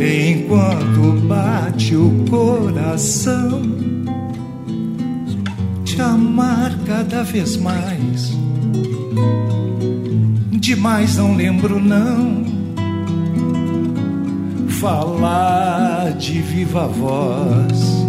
enquanto 0.00 1.20
bate 1.26 1.94
o 1.94 2.24
coração, 2.30 3.60
te 5.84 6.00
amar 6.00 6.74
cada 6.86 7.22
vez 7.22 7.58
mais. 7.58 8.34
Demais 10.52 11.18
não 11.18 11.36
lembro, 11.36 11.78
não. 11.78 12.46
Falar 14.80 16.12
de 16.12 16.40
viva 16.40 16.88
voz, 16.88 18.06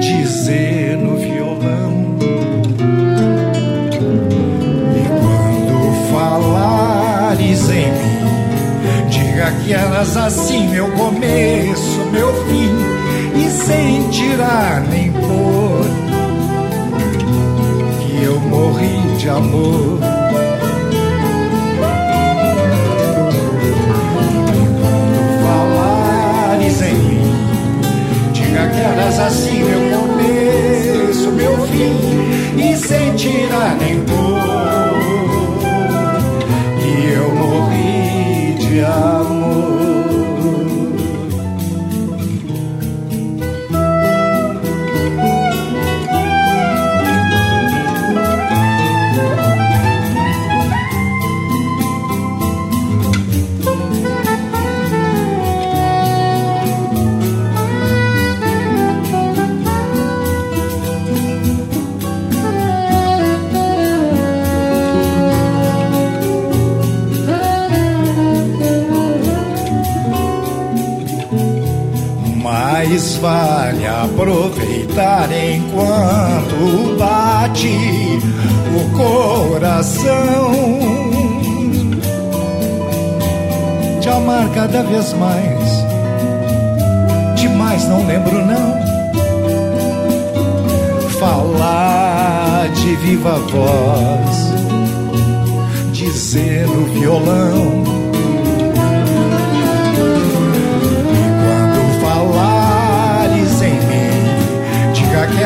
dizer 0.00 0.98
no 0.98 1.16
violão. 1.16 2.05
Falares 6.26 7.70
em 7.70 7.92
mim 7.92 8.26
Diga 9.08 9.52
que 9.62 9.72
eras 9.72 10.16
assim, 10.16 10.68
meu 10.68 10.90
começo, 10.92 12.00
meu 12.10 12.32
fim, 12.46 12.74
e 13.34 13.50
sem 13.50 14.08
tirar 14.10 14.80
nem 14.88 15.12
pôr, 15.12 15.84
que 18.00 18.24
eu 18.24 18.40
morri 18.40 19.16
de 19.18 19.28
amor. 19.28 19.98
Falares 25.42 26.82
em 26.82 26.94
mim, 26.94 27.32
diga 28.32 28.68
que 28.68 28.80
eras 28.80 29.18
assim, 29.20 29.62
meu 29.64 29.98
começo, 29.98 31.30
meu 31.32 31.66
fim, 31.66 32.70
e 32.70 32.76
sem 32.76 33.14
tirar 33.14 33.76
nem 33.76 34.00
pôr, 34.00 34.35
morri 38.76 39.05
mais 72.76 73.16
vale 73.16 73.86
aproveitar 73.86 75.30
enquanto 75.32 76.94
bate 76.98 78.18
o 78.76 78.90
coração. 78.94 80.52
Te 83.98 84.10
amar 84.10 84.50
cada 84.50 84.82
vez 84.82 85.14
mais, 85.14 85.84
demais 87.34 87.88
não 87.88 88.06
lembro 88.06 88.44
não. 88.44 88.76
Falar 91.18 92.68
de 92.74 92.94
viva 92.96 93.38
voz, 93.38 94.52
dizer 95.92 96.66
no 96.66 96.84
violão 96.92 97.95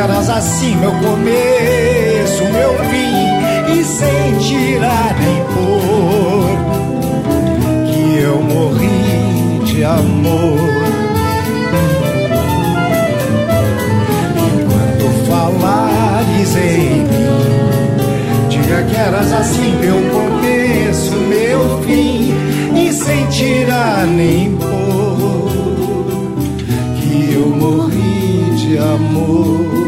que 0.01 0.05
eras 0.05 0.31
assim 0.31 0.77
meu 0.77 0.93
começo, 0.93 2.43
meu 2.45 2.75
fim, 2.89 3.79
e 3.79 3.85
sem 3.85 4.39
tirar 4.39 5.15
nem 5.21 5.45
pôr, 5.53 6.57
que 7.87 8.19
eu 8.19 8.41
morri 8.41 9.61
de 9.67 9.85
amor. 9.85 10.59
E 14.37 14.49
quando 14.65 15.07
falares 15.29 16.57
em 16.57 17.03
mim, 17.03 18.49
diga 18.49 18.83
que 18.85 18.97
eras 18.97 19.33
assim 19.35 19.77
meu 19.81 20.01
começo, 20.11 21.15
meu 21.29 21.83
fim, 21.83 22.33
e 22.75 22.91
sem 22.91 23.27
tirar 23.27 24.07
nem 24.07 24.57
pôr, 24.57 25.51
que 26.97 27.35
eu 27.35 27.49
morri 27.51 28.55
de 28.57 28.79
amor. 28.79 29.80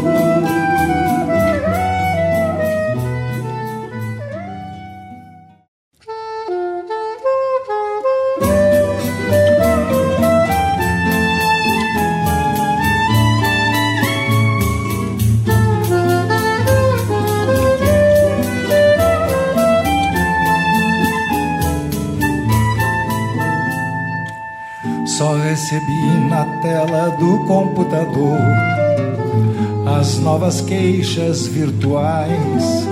As 30.03 30.19
novas 30.19 30.61
queixas 30.61 31.47
virtuais. 31.47 32.85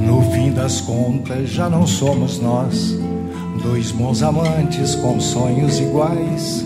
No 0.00 0.22
fim 0.32 0.52
das 0.52 0.80
contas, 0.80 1.50
já 1.50 1.68
não 1.68 1.86
somos 1.86 2.40
nós, 2.40 2.98
dois 3.62 3.90
bons 3.90 4.22
amantes 4.22 4.94
com 4.94 5.20
sonhos 5.20 5.78
iguais. 5.78 6.64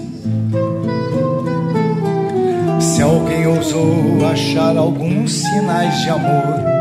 Se 2.81 3.03
alguém 3.03 3.47
ousou 3.47 4.27
achar 4.31 4.77
alguns 4.77 5.33
sinais 5.33 6.01
de 6.03 6.11
amor 6.11 6.79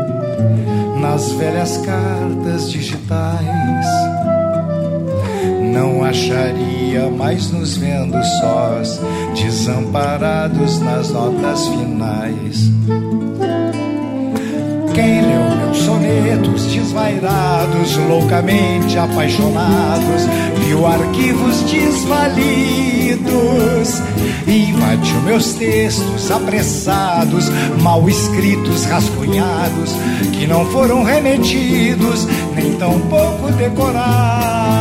nas 1.00 1.32
velhas 1.32 1.78
cartas 1.78 2.70
digitais, 2.70 4.07
não 5.78 6.02
acharia 6.02 7.08
mais 7.08 7.52
nos 7.52 7.76
vendo 7.76 8.20
sós, 8.40 9.00
desamparados 9.32 10.80
nas 10.80 11.10
notas 11.10 11.68
finais. 11.68 12.72
Quem 14.92 15.20
leu 15.20 15.56
meus 15.56 15.78
sonetos 15.78 16.64
desvairados, 16.64 17.96
loucamente 18.08 18.98
apaixonados, 18.98 20.26
viu 20.66 20.84
arquivos 20.84 21.60
desvalidos, 21.70 23.22
invadiu 24.48 25.20
meus 25.22 25.52
textos 25.52 26.28
apressados, 26.32 27.48
mal 27.80 28.08
escritos, 28.08 28.84
rascunhados, 28.86 29.92
que 30.32 30.44
não 30.48 30.66
foram 30.72 31.04
remetidos, 31.04 32.26
nem 32.56 32.72
tão 32.74 32.98
pouco 33.02 33.52
decorados 33.52 34.77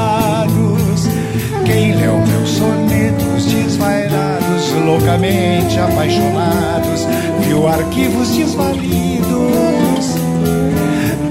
quem 1.67 1.93
leu 1.93 2.17
meus 2.25 2.49
sonetos 2.51 3.45
desvairados, 3.45 4.71
loucamente 4.85 5.77
apaixonados, 5.77 7.05
viu 7.41 7.67
arquivos 7.67 8.29
desvalidos, 8.29 10.15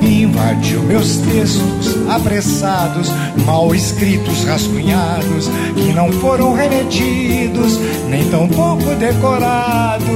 invadiu 0.02 0.82
meus 0.82 1.16
textos 1.16 1.96
apressados, 2.10 3.10
mal 3.46 3.74
escritos, 3.74 4.44
rascunhados, 4.44 5.48
que 5.74 5.92
não 5.94 6.12
foram 6.12 6.52
remetidos, 6.52 7.80
nem 8.10 8.28
tão 8.28 8.46
pouco 8.46 8.94
decorados. 8.96 10.06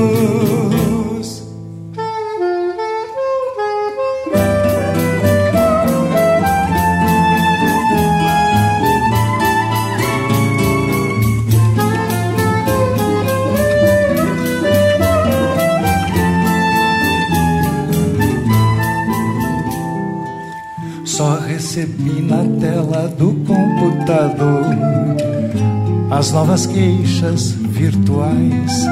As 26.10 26.32
novas 26.32 26.66
queixas 26.66 27.52
virtuais. 27.52 28.84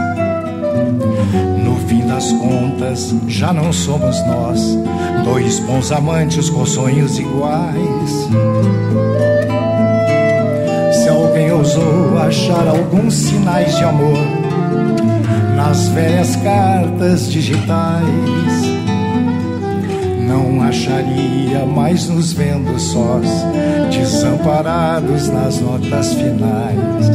No 1.62 1.76
fim 1.86 2.06
das 2.06 2.32
contas, 2.32 3.14
já 3.26 3.52
não 3.52 3.72
somos 3.72 4.16
nós, 4.26 4.78
dois 5.24 5.60
bons 5.60 5.92
amantes 5.92 6.48
com 6.48 6.64
sonhos 6.64 7.18
iguais. 7.18 8.28
Se 11.02 11.08
alguém 11.08 11.52
ousou 11.52 12.18
achar 12.18 12.66
alguns 12.66 13.14
sinais 13.14 13.76
de 13.76 13.84
amor 13.84 14.18
nas 15.54 15.88
velhas 15.88 16.36
cartas 16.36 17.30
digitais 17.30 18.77
não 20.28 20.60
acharia 20.60 21.64
mais 21.64 22.06
nos 22.06 22.32
vendo 22.34 22.78
sós, 22.78 23.26
desamparados 23.90 25.28
nas 25.28 25.58
notas 25.58 26.12
finais. 26.12 27.08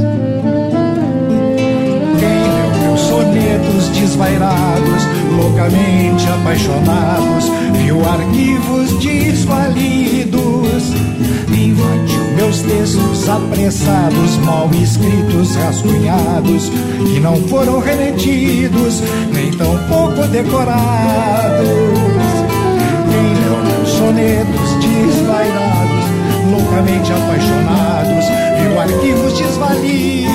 Quem 2.20 2.40
leu 2.42 2.72
meus 2.82 3.00
sonetos 3.02 3.90
desvairados, 3.90 5.04
loucamente 5.38 6.28
apaixonados, 6.28 7.46
viu 7.74 8.04
arquivos 8.04 8.92
desvalidos, 9.00 10.84
invadiu 11.56 12.24
meus 12.36 12.62
textos 12.62 13.30
apressados, 13.30 14.38
mal 14.38 14.72
escritos, 14.74 15.56
rascunhados, 15.56 16.72
que 17.14 17.20
não 17.20 17.36
foram 17.44 17.80
remetidos, 17.80 19.04
nem 19.32 19.52
tão 19.52 19.78
pouco 19.88 20.28
decorados 20.30 21.94
sonetos 24.04 24.70
desvairados, 24.82 26.06
loucamente 26.52 27.14
apaixonados, 27.14 28.26
viu 28.60 28.82
arquivos 28.82 29.40
desvalidos, 29.40 30.28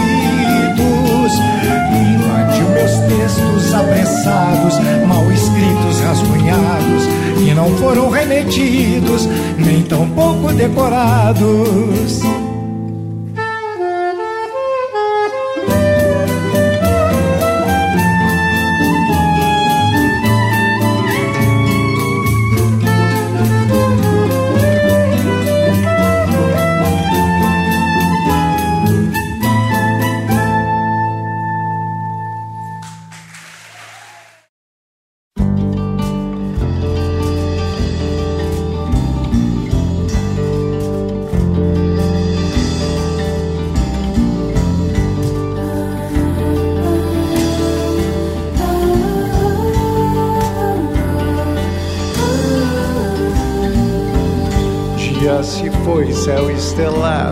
invadiu 1.93 2.69
meus 2.71 2.93
textos 3.11 3.75
apressados, 3.75 4.79
mal 5.07 5.31
escritos, 5.31 6.01
rascunhados, 6.01 7.05
que 7.37 7.53
não 7.53 7.69
foram 7.77 8.09
remetidos, 8.09 9.29
nem 9.59 9.83
tão 9.83 10.09
pouco 10.09 10.51
decorados. 10.55 12.23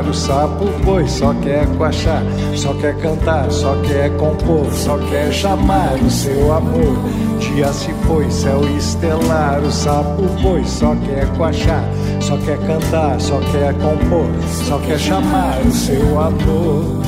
Estelar. 0.07 0.11
O 0.11 0.15
sapo 0.15 0.67
foi, 0.85 1.09
só 1.09 1.35
quer 1.35 1.67
coachar, 1.77 2.23
só 2.55 2.73
quer 2.75 2.97
cantar, 2.99 3.51
só 3.51 3.75
quer 3.83 4.11
compor, 4.17 4.67
só 4.73 4.99
quer 5.11 5.33
chamar 5.33 5.95
o 5.95 6.11
seu 6.11 6.53
amor. 6.53 6.97
Dia 7.39 7.73
se 7.73 7.93
foi, 8.07 8.31
céu 8.31 8.61
estelar. 8.77 9.61
O 9.61 9.71
sapo 9.71 10.23
foi, 10.43 10.65
só 10.65 10.95
quer 10.97 11.27
coachar, 11.37 11.85
só 12.21 12.37
quer 12.39 12.59
cantar, 12.59 13.21
só 13.21 13.39
quer 13.53 13.75
compor, 13.75 14.29
só 14.67 14.79
quer 14.79 14.99
chamar 14.99 15.61
o 15.67 15.73
seu 15.73 16.21
amor. 16.21 17.03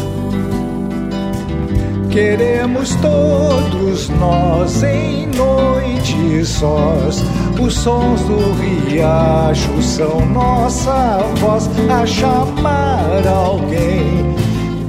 Queremos 2.11 2.95
todos 2.97 4.09
nós 4.09 4.83
em 4.83 5.27
noite 5.27 6.45
sós. 6.45 7.23
Os 7.61 7.75
sons 7.75 8.21
do 8.23 8.53
riacho 8.89 9.83
são 9.83 10.25
nossa 10.27 11.19
voz 11.39 11.69
a 11.91 12.07
chamar 12.07 13.27
alguém 13.27 14.35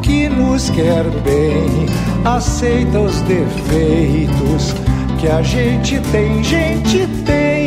que 0.03 0.29
nos 0.29 0.69
quer 0.69 1.03
bem, 1.23 1.87
aceita 2.23 2.99
os 2.99 3.21
defeitos 3.21 4.73
que 5.19 5.27
a 5.27 5.41
gente 5.41 5.99
tem, 6.11 6.43
gente 6.43 7.07
tem. 7.25 7.58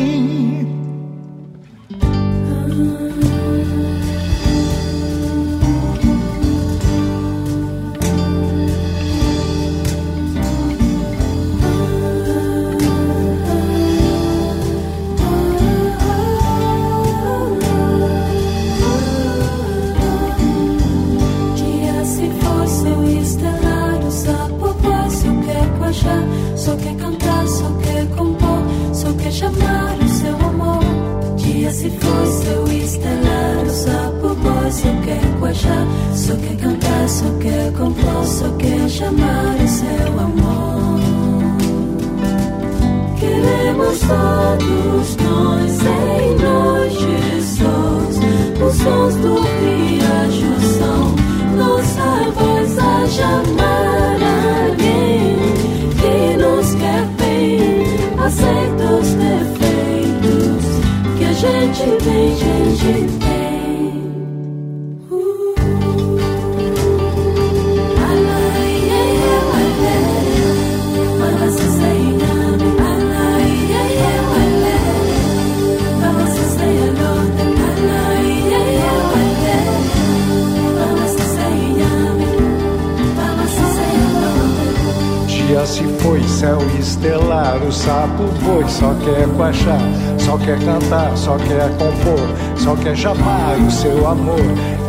Quer 90.44 90.58
cantar, 90.58 91.16
só 91.16 91.36
quer 91.36 91.70
compor, 91.76 92.28
só 92.56 92.76
quer 92.76 92.96
chamar 92.96 93.56
o 93.56 93.70
seu 93.70 94.06
amor. 94.06 94.40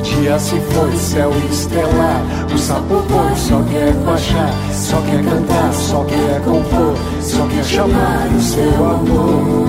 Dia 0.04 0.38
se 0.40 0.60
foi, 0.60 0.92
céu 0.96 1.32
estelar, 1.50 2.22
o 2.54 2.58
sapo 2.58 3.04
foi, 3.08 3.36
só 3.36 3.62
quer 3.64 3.94
coachar, 4.04 4.54
só 4.72 5.02
quer 5.02 5.24
cantar, 5.24 5.74
só 5.74 6.04
quer 6.04 6.42
compor, 6.42 6.96
só 7.22 7.48
quer 7.48 7.64
chamar 7.64 8.28
o 8.36 8.42
seu 8.42 8.86
amor. 8.86 9.68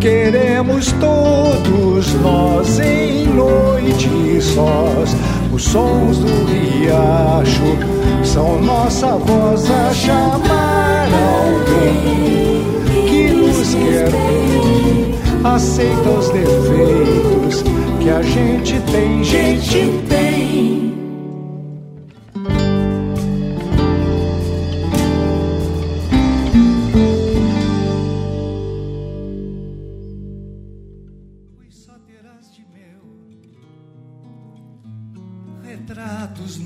Queremos 0.00 0.92
todos 0.92 2.14
nós 2.14 2.80
em 2.80 3.26
noite 3.26 4.40
sós, 4.40 5.14
os 5.52 5.62
sons 5.62 6.18
do 6.18 6.46
riacho 6.46 8.24
são 8.24 8.60
nossa 8.62 9.16
voz 9.18 9.70
a 9.70 9.94
chamar 9.94 10.69
alguém 11.14 13.00
nos 13.36 13.74
quer 13.74 14.10
bem, 14.10 15.14
aceita 15.44 16.10
os 16.10 16.28
defeitos 16.30 17.64
que 18.00 18.10
a 18.10 18.22
gente 18.22 18.80
tem, 18.90 19.24
gente 19.24 20.02
tem. 20.08 20.29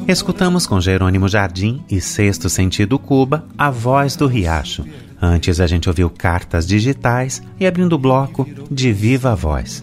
Escutamos 0.07 0.67
com 0.67 0.81
Jerônimo 0.81 1.29
Jardim 1.29 1.83
e 1.91 2.01
Sexto 2.01 2.49
Sentido 2.49 2.99
Cuba 2.99 3.47
a 3.57 3.71
voz 3.71 4.17
do 4.17 4.27
riacho, 4.27 4.85
Antes 5.25 5.59
a 5.59 5.67
gente 5.67 5.89
ouviu 5.89 6.11
cartas 6.11 6.67
digitais 6.67 7.43
e 7.59 7.67
abrindo 7.67 7.95
o 7.95 7.99
bloco 7.99 8.47
de 8.71 8.93
Viva 8.93 9.35
Voz. 9.35 9.83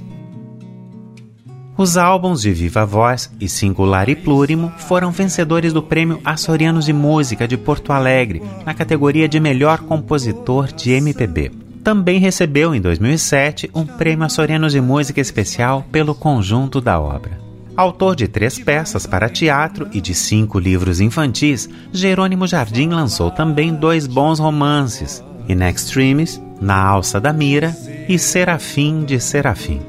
Os 1.75 1.97
álbuns 1.97 2.43
de 2.43 2.51
Viva 2.51 2.85
Voz 2.85 3.31
e 3.39 3.49
Singular 3.49 4.07
e 4.07 4.15
Plurimo 4.15 4.71
foram 4.77 5.09
vencedores 5.09 5.73
do 5.73 5.81
Prêmio 5.81 6.21
Açorianos 6.23 6.85
de 6.85 6.93
Música 6.93 7.47
de 7.47 7.57
Porto 7.57 7.91
Alegre, 7.91 8.43
na 8.63 8.75
categoria 8.75 9.27
de 9.27 9.39
Melhor 9.39 9.79
Compositor 9.79 10.71
de 10.71 10.91
MPB. 10.91 11.51
Também 11.83 12.19
recebeu 12.19 12.75
em 12.75 12.79
2007 12.81 13.71
um 13.73 13.83
Prêmio 13.83 14.25
Açorianos 14.25 14.73
de 14.73 14.79
Música 14.79 15.19
Especial 15.19 15.83
pelo 15.91 16.13
conjunto 16.13 16.79
da 16.79 16.99
obra. 16.99 17.50
Autor 17.81 18.15
de 18.15 18.27
três 18.27 18.59
peças 18.59 19.07
para 19.07 19.27
teatro 19.27 19.89
e 19.91 19.99
de 19.99 20.13
cinco 20.13 20.59
livros 20.59 21.01
infantis, 21.01 21.67
Jerônimo 21.91 22.45
Jardim 22.45 22.89
lançou 22.89 23.31
também 23.31 23.73
dois 23.73 24.05
bons 24.05 24.37
romances, 24.37 25.23
In 25.49 25.63
Extremis, 25.63 26.39
Na 26.61 26.75
Alça 26.75 27.19
da 27.19 27.33
Mira 27.33 27.75
e 28.07 28.19
Serafim 28.19 29.03
de 29.03 29.19
Serafim. 29.19 29.81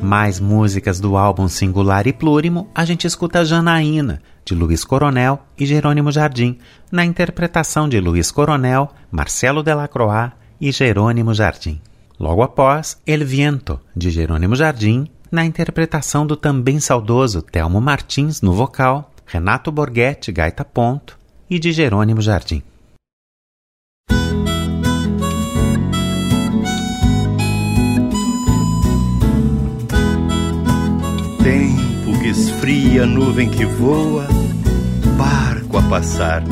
Mais 0.00 0.40
músicas 0.40 0.98
do 0.98 1.14
álbum 1.14 1.46
Singular 1.46 2.06
e 2.06 2.12
Plurimo, 2.14 2.70
a 2.74 2.86
gente 2.86 3.06
escuta 3.06 3.44
Janaína, 3.44 4.22
de 4.42 4.54
Luiz 4.54 4.82
Coronel 4.82 5.40
e 5.58 5.66
Jerônimo 5.66 6.10
Jardim, 6.10 6.56
na 6.90 7.04
interpretação 7.04 7.86
de 7.86 8.00
Luiz 8.00 8.30
Coronel, 8.30 8.88
Marcelo 9.10 9.62
Delacroix 9.62 10.32
e 10.58 10.72
Jerônimo 10.72 11.34
Jardim. 11.34 11.82
Logo 12.18 12.42
após, 12.42 12.98
El 13.06 13.26
Viento, 13.26 13.78
de 13.94 14.08
Jerônimo 14.08 14.56
Jardim, 14.56 15.06
na 15.30 15.44
interpretação 15.44 16.26
do 16.26 16.36
também 16.36 16.80
saudoso 16.80 17.40
Telmo 17.40 17.80
Martins 17.80 18.40
no 18.40 18.52
vocal, 18.52 19.12
Renato 19.24 19.70
Borghetti, 19.70 20.32
gaita 20.32 20.64
ponto, 20.64 21.16
e 21.48 21.58
de 21.58 21.72
Jerônimo 21.72 22.20
Jardim. 22.20 22.62
Tempo 31.42 32.18
que 32.20 32.28
esfria, 32.28 33.06
nuvem 33.06 33.48
que 33.48 33.64
voa, 33.64 34.26
barco 35.16 35.78
a 35.78 35.82
passar. 35.82 36.42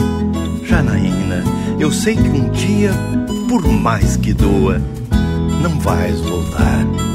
Janaína, 0.65 1.43
eu 1.81 1.91
sei 1.91 2.15
que 2.15 2.29
um 2.29 2.49
dia, 2.51 2.93
por 3.49 3.67
mais 3.67 4.17
que 4.17 4.33
doa, 4.33 4.79
não 5.63 5.79
vais 5.81 6.21
voltar. 6.21 7.08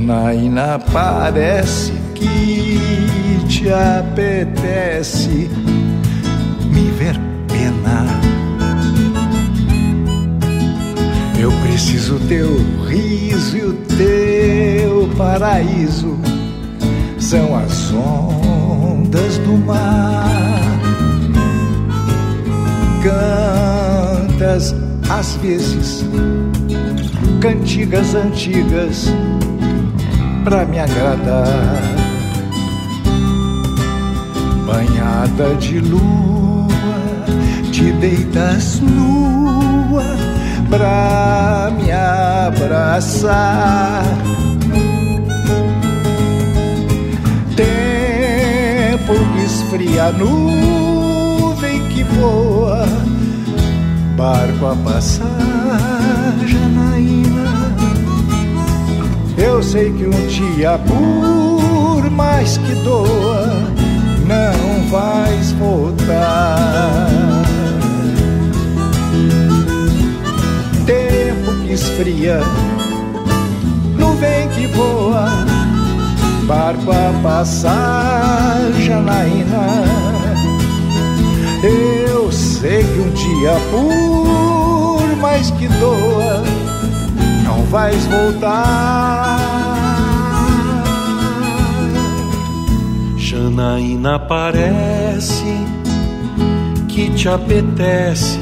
Janaína, 0.00 0.78
parece 0.92 1.92
que 2.14 2.80
te 3.46 3.70
apetece 3.70 5.50
me 6.70 6.90
ver 6.92 7.20
penar 7.46 8.20
Eu 11.38 11.52
preciso 11.62 12.18
teu 12.20 12.48
riso 12.88 13.56
e 13.56 13.62
o 13.62 13.72
teu 13.98 15.10
paraíso. 15.16 16.18
São 17.18 17.56
as 17.56 17.92
ondas 17.92 19.36
do 19.38 19.58
mar. 19.58 20.64
Cantas 23.02 24.74
às 25.10 25.36
vezes 25.36 26.04
cantigas 27.40 28.14
antigas 28.14 29.10
pra 30.44 30.64
me 30.64 30.78
agradar. 30.78 31.46
Banhada 34.66 35.54
de 35.56 35.80
lua, 35.80 36.68
te 37.72 37.90
deitas 37.92 38.80
nua 38.80 40.04
pra 40.68 41.70
me 41.76 41.92
abraçar. 41.92 44.04
Tempo 47.56 49.14
que 49.32 49.44
esfria 49.44 50.04
a 50.04 50.12
nuvem 50.12 51.82
que 51.88 52.04
voa, 52.04 52.86
barco 54.16 54.66
a 54.66 54.76
passar, 54.76 55.26
Janaína. 56.46 57.59
Eu 59.42 59.62
sei 59.62 59.90
que 59.90 60.04
um 60.04 60.26
dia, 60.26 60.78
por 60.86 62.10
mais 62.10 62.58
que 62.58 62.74
doa, 62.84 63.46
não 64.26 64.86
vais 64.90 65.52
voltar. 65.52 66.58
Tempo 70.84 71.52
que 71.64 71.72
esfria, 71.72 72.40
nuvem 73.98 74.46
que 74.50 74.66
voa, 74.66 75.30
barco 76.46 76.92
a 76.92 77.20
passar, 77.22 78.60
Janaína. 78.78 79.84
Eu 81.62 82.30
sei 82.30 82.84
que 82.84 83.00
um 83.00 83.10
dia, 83.10 83.52
por 83.70 85.16
mais 85.16 85.50
que 85.52 85.66
doa, 85.66 86.49
vais 87.70 88.04
voltar. 88.06 89.38
Janaína 93.16 94.18
parece 94.18 95.54
que 96.88 97.10
te 97.10 97.28
apetece 97.28 98.40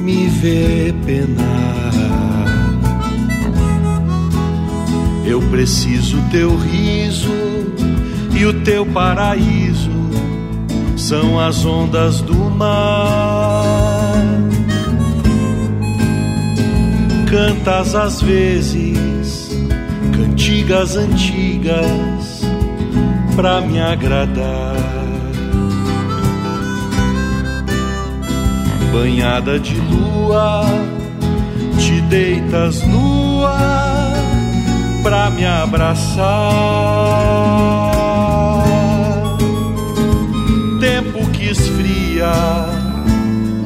me 0.00 0.28
ver 0.28 0.94
penar. 1.04 1.92
Eu 5.26 5.42
preciso 5.50 6.22
teu 6.30 6.56
riso 6.56 7.34
e 8.38 8.46
o 8.46 8.62
teu 8.62 8.86
paraíso 8.86 9.90
são 10.96 11.38
as 11.40 11.64
ondas 11.64 12.20
do 12.20 12.34
mar. 12.34 13.77
Cantas 17.30 17.94
às 17.94 18.22
vezes 18.22 19.50
cantigas 20.16 20.96
antigas 20.96 22.40
pra 23.36 23.60
me 23.60 23.78
agradar. 23.78 24.74
Banhada 28.90 29.60
de 29.60 29.74
lua, 29.74 30.64
te 31.78 32.00
deitas 32.08 32.82
nua 32.86 33.58
pra 35.02 35.28
me 35.28 35.44
abraçar. 35.44 36.24
Tempo 40.80 41.30
que 41.32 41.50
esfria, 41.50 42.32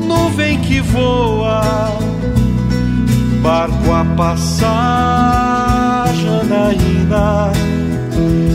nuvem 0.05 0.59
que 0.61 0.81
voa, 0.81 1.63
barco 3.63 3.93
a 3.93 4.05
passar, 4.17 6.07
Janaína. 6.15 7.53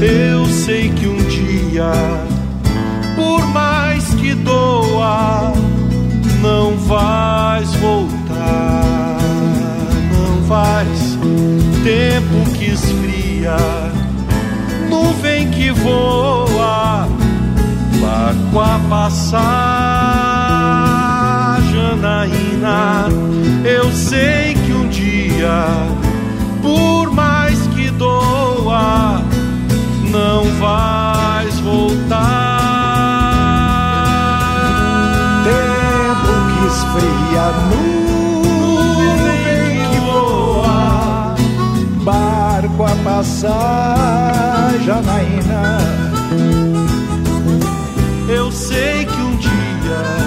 Eu 0.01 0.45
sei 0.47 0.89
que 0.89 1.07
um 1.07 1.15
dia, 1.15 1.91
por 3.15 3.47
mais 3.47 4.03
que 4.15 4.33
doa, 4.33 5.53
não 6.41 6.75
vais 6.77 7.73
voltar, 7.75 9.19
não 10.11 10.41
vais. 10.43 11.17
Tempo 11.83 12.49
que 12.57 12.65
esfria, 12.71 13.55
nuvem 14.89 15.49
que 15.51 15.71
voa, 15.71 17.07
barco 18.01 18.59
a 18.59 18.77
passar, 18.89 19.37
Janaína. 21.71 23.05
Eu 23.63 23.89
sei 23.91 24.46
dia, 25.37 25.61
por 26.61 27.11
mais 27.11 27.59
que 27.67 27.89
doa, 27.91 29.21
não 30.09 30.43
vais 30.59 31.59
voltar. 31.59 32.57
Tempo 35.43 36.31
que 36.49 36.59
esfria, 36.67 37.45
nuvem 37.69 39.11
que 39.91 39.99
voa, 39.99 41.35
barco 42.03 42.83
a 42.83 42.95
passar, 43.03 44.73
Janaína. 44.83 45.77
Eu 48.27 48.51
sei 48.51 49.05
que 49.05 49.21
um 49.21 49.37
dia, 49.37 50.26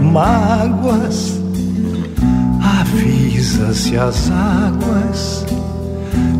mágoas, 0.00 1.40
avisa 2.60 3.72
se 3.74 3.96
as 3.96 4.30
águas 4.30 5.46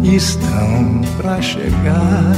estão 0.03 1.03
para 1.17 1.41
chegar. 1.41 2.35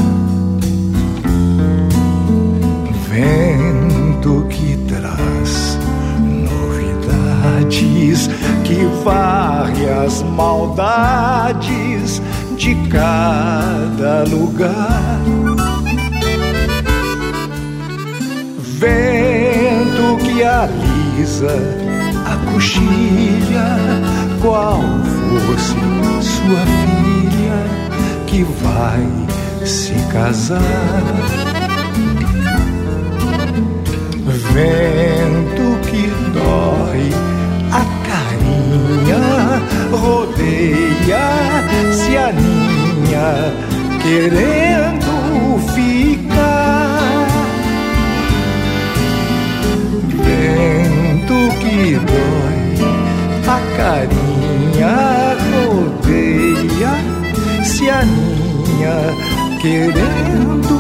Vento 3.09 4.47
que 4.49 4.77
traz 4.89 5.79
novidades, 6.19 8.29
que 8.65 8.85
varre 9.05 9.89
as 10.05 10.23
maldades 10.23 12.21
de 12.57 12.75
cada 12.89 14.25
lugar. 14.25 15.21
Vento 18.79 20.17
que 20.25 20.43
alisa 20.43 20.90
a 21.23 22.51
coxilha, 22.51 23.77
qual 24.41 24.81
fosse 25.47 25.75
sua 26.23 26.65
filha 26.65 27.61
que 28.27 28.43
vai 28.43 29.07
se 29.67 29.93
casar. 30.11 30.63
Vento 34.55 35.79
que 35.91 36.05
dói 36.33 37.13
a 37.71 37.85
carinha, 38.09 39.25
rodeia, 39.93 41.27
se 41.93 42.17
aninha, 42.17 43.53
querendo 44.03 45.00
que 51.91 51.97
dói, 51.97 52.59
a 53.49 53.59
carinha 53.77 54.97
rodeia, 55.51 56.93
se 57.65 57.91
aninha, 57.91 58.97
querendo 59.61 60.80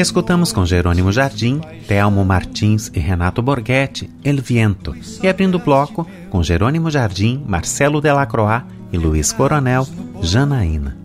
Escutamos 0.00 0.50
com 0.50 0.64
Jerônimo 0.64 1.12
Jardim, 1.12 1.60
Telmo 1.86 2.24
Martins 2.24 2.90
e 2.94 2.98
Renato 2.98 3.42
Borghetti, 3.42 4.08
El 4.24 4.40
Viento, 4.40 4.96
e 5.22 5.28
abrindo 5.28 5.56
o 5.56 5.58
bloco 5.58 6.08
com 6.30 6.42
Jerônimo 6.42 6.90
Jardim, 6.90 7.44
Marcelo 7.46 8.00
Delacroix 8.00 8.64
e 8.90 8.96
Luiz 8.96 9.30
Coronel, 9.30 9.86
Janaína. 10.22 10.96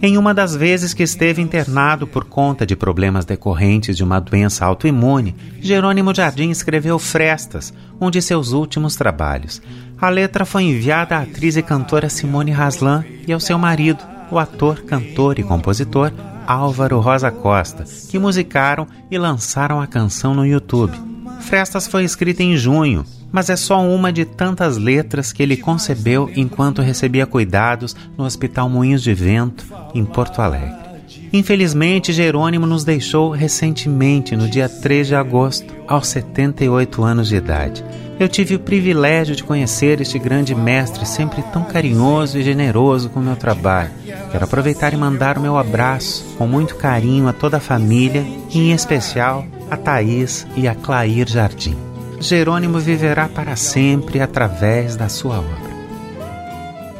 Em 0.00 0.16
uma 0.16 0.32
das 0.32 0.54
vezes 0.54 0.94
que 0.94 1.02
esteve 1.02 1.42
internado 1.42 2.06
por 2.06 2.24
conta 2.24 2.64
de 2.64 2.76
problemas 2.76 3.24
decorrentes 3.24 3.96
de 3.96 4.04
uma 4.04 4.20
doença 4.20 4.64
autoimune, 4.64 5.34
Jerônimo 5.60 6.14
Jardim 6.14 6.50
escreveu 6.50 7.00
Frestas, 7.00 7.74
um 8.00 8.12
de 8.12 8.22
seus 8.22 8.52
últimos 8.52 8.94
trabalhos. 8.94 9.60
A 10.00 10.08
letra 10.08 10.44
foi 10.44 10.62
enviada 10.62 11.16
à 11.16 11.22
atriz 11.22 11.56
e 11.56 11.62
cantora 11.62 12.08
Simone 12.08 12.52
Haslan 12.52 13.04
e 13.26 13.32
ao 13.32 13.40
seu 13.40 13.58
marido, 13.58 14.04
o 14.30 14.38
ator, 14.38 14.82
cantor 14.82 15.40
e 15.40 15.42
compositor 15.42 16.12
Álvaro 16.48 16.98
Rosa 16.98 17.30
Costa, 17.30 17.84
que 18.08 18.18
musicaram 18.18 18.86
e 19.10 19.18
lançaram 19.18 19.82
a 19.82 19.86
canção 19.86 20.32
no 20.32 20.46
YouTube. 20.46 20.98
Frestas 21.40 21.86
foi 21.86 22.04
escrita 22.04 22.42
em 22.42 22.56
junho, 22.56 23.04
mas 23.30 23.50
é 23.50 23.56
só 23.56 23.86
uma 23.86 24.10
de 24.10 24.24
tantas 24.24 24.78
letras 24.78 25.30
que 25.30 25.42
ele 25.42 25.58
concebeu 25.58 26.30
enquanto 26.34 26.80
recebia 26.80 27.26
cuidados 27.26 27.94
no 28.16 28.24
Hospital 28.24 28.70
Moinhos 28.70 29.02
de 29.02 29.12
Vento, 29.12 29.66
em 29.94 30.06
Porto 30.06 30.40
Alegre. 30.40 30.88
Infelizmente, 31.34 32.14
Jerônimo 32.14 32.66
nos 32.66 32.82
deixou 32.82 33.30
recentemente, 33.30 34.34
no 34.34 34.48
dia 34.48 34.70
3 34.70 35.08
de 35.08 35.14
agosto, 35.14 35.74
aos 35.86 36.08
78 36.08 37.04
anos 37.04 37.28
de 37.28 37.36
idade. 37.36 37.84
Eu 38.20 38.28
tive 38.28 38.56
o 38.56 38.60
privilégio 38.60 39.36
de 39.36 39.44
conhecer 39.44 40.00
este 40.00 40.18
grande 40.18 40.52
mestre, 40.52 41.06
sempre 41.06 41.40
tão 41.52 41.62
carinhoso 41.62 42.36
e 42.36 42.42
generoso 42.42 43.08
com 43.10 43.20
o 43.20 43.22
meu 43.22 43.36
trabalho. 43.36 43.92
Quero 44.32 44.44
aproveitar 44.44 44.92
e 44.92 44.96
mandar 44.96 45.38
o 45.38 45.40
meu 45.40 45.56
abraço 45.56 46.24
com 46.36 46.44
muito 46.44 46.74
carinho 46.74 47.28
a 47.28 47.32
toda 47.32 47.58
a 47.58 47.60
família, 47.60 48.24
e 48.50 48.58
em 48.58 48.72
especial 48.72 49.46
a 49.70 49.76
Thaís 49.76 50.46
e 50.56 50.66
a 50.66 50.74
Clair 50.74 51.28
Jardim. 51.28 51.76
Jerônimo 52.20 52.80
viverá 52.80 53.28
para 53.28 53.54
sempre 53.54 54.20
através 54.20 54.96
da 54.96 55.08
sua 55.08 55.38
obra. 55.38 55.78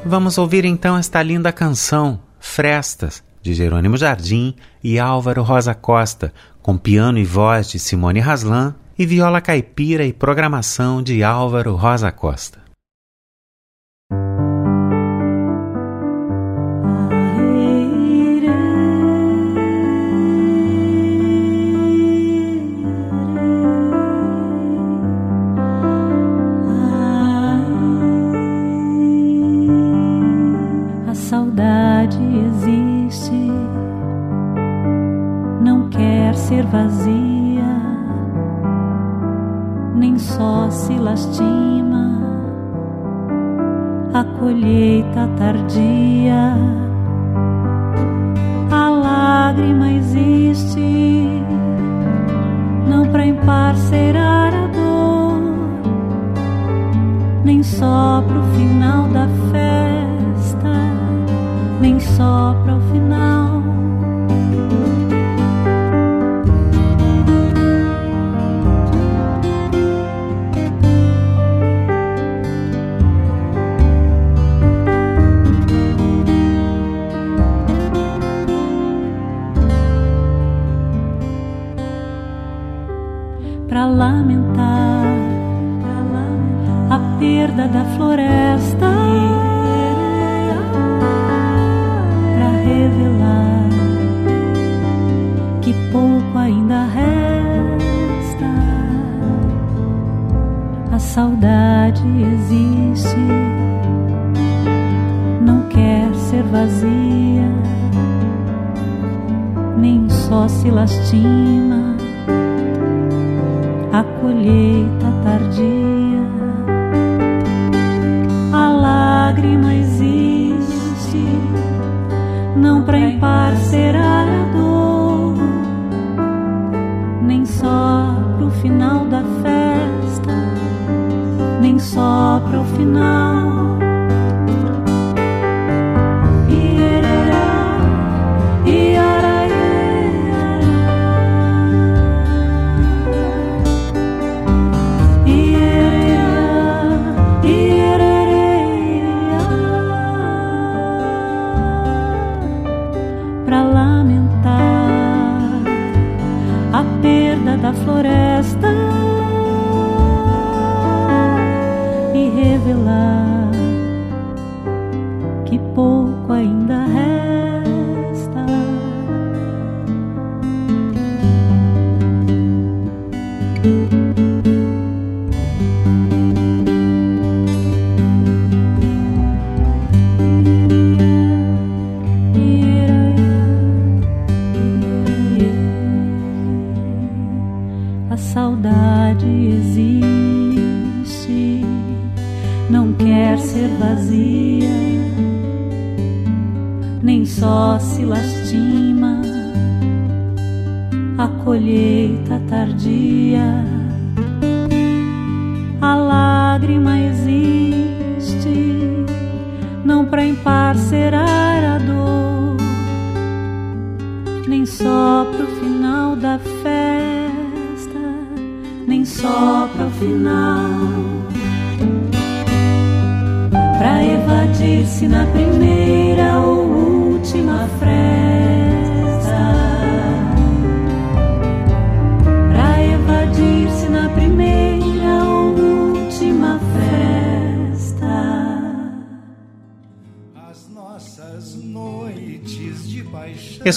Vamos 0.07 0.39
ouvir 0.39 0.65
então 0.65 0.97
esta 0.97 1.21
linda 1.21 1.51
canção, 1.51 2.21
Frestas, 2.39 3.25
de 3.43 3.55
Jerônimo 3.55 3.97
Jardim 3.97 4.55
e 4.85 5.01
Álvaro 5.01 5.43
Rosa 5.43 5.75
Costa, 5.75 6.33
com 6.63 6.79
piano 6.79 7.19
e 7.19 7.25
voz 7.25 7.69
de 7.69 7.81
Simone 7.81 8.21
Haslan 8.21 8.77
e 8.99 9.07
viola 9.07 9.41
caipira 9.41 10.05
e 10.05 10.13
programação 10.13 11.01
de 11.01 11.23
Álvaro 11.23 11.77
Rosa 11.77 12.11
Costa. 12.11 12.67
A 31.07 31.15
saudade 31.15 32.19
existe, 32.49 33.31
não 35.63 35.89
quer 35.89 36.35
ser 36.35 36.67
vazia, 36.67 37.38
só 40.39 40.71
se 40.71 40.97
lastima. 40.97 42.07
A 44.15 44.25
colheita 44.39 45.29
tardia, 45.37 46.55
a 48.71 48.89
lágrima 48.89 49.93
existe, 49.93 50.81
não 52.89 53.05
pra 53.11 53.27
emparcerar 53.27 54.08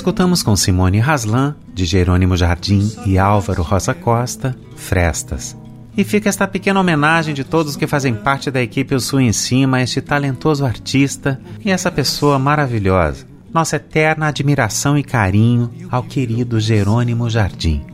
Escutamos 0.01 0.41
com 0.41 0.55
Simone 0.55 0.97
Raslan, 0.97 1.55
de 1.71 1.85
Jerônimo 1.85 2.35
Jardim 2.35 2.91
e 3.05 3.19
Álvaro 3.19 3.61
Rosa 3.61 3.93
Costa, 3.93 4.57
Frestas. 4.75 5.55
E 5.95 6.03
fica 6.03 6.27
esta 6.27 6.47
pequena 6.47 6.79
homenagem 6.79 7.35
de 7.35 7.43
todos 7.43 7.75
que 7.75 7.85
fazem 7.85 8.15
parte 8.15 8.49
da 8.49 8.63
equipe 8.63 8.95
O 8.95 8.99
Sul 8.99 9.21
em 9.21 9.31
Cima 9.31 9.77
a 9.77 9.83
este 9.83 10.01
talentoso 10.01 10.65
artista 10.65 11.39
e 11.63 11.69
essa 11.69 11.91
pessoa 11.91 12.39
maravilhosa. 12.39 13.27
Nossa 13.53 13.75
eterna 13.75 14.25
admiração 14.25 14.97
e 14.97 15.03
carinho 15.03 15.69
ao 15.91 16.01
querido 16.01 16.59
Jerônimo 16.59 17.29
Jardim. 17.29 17.85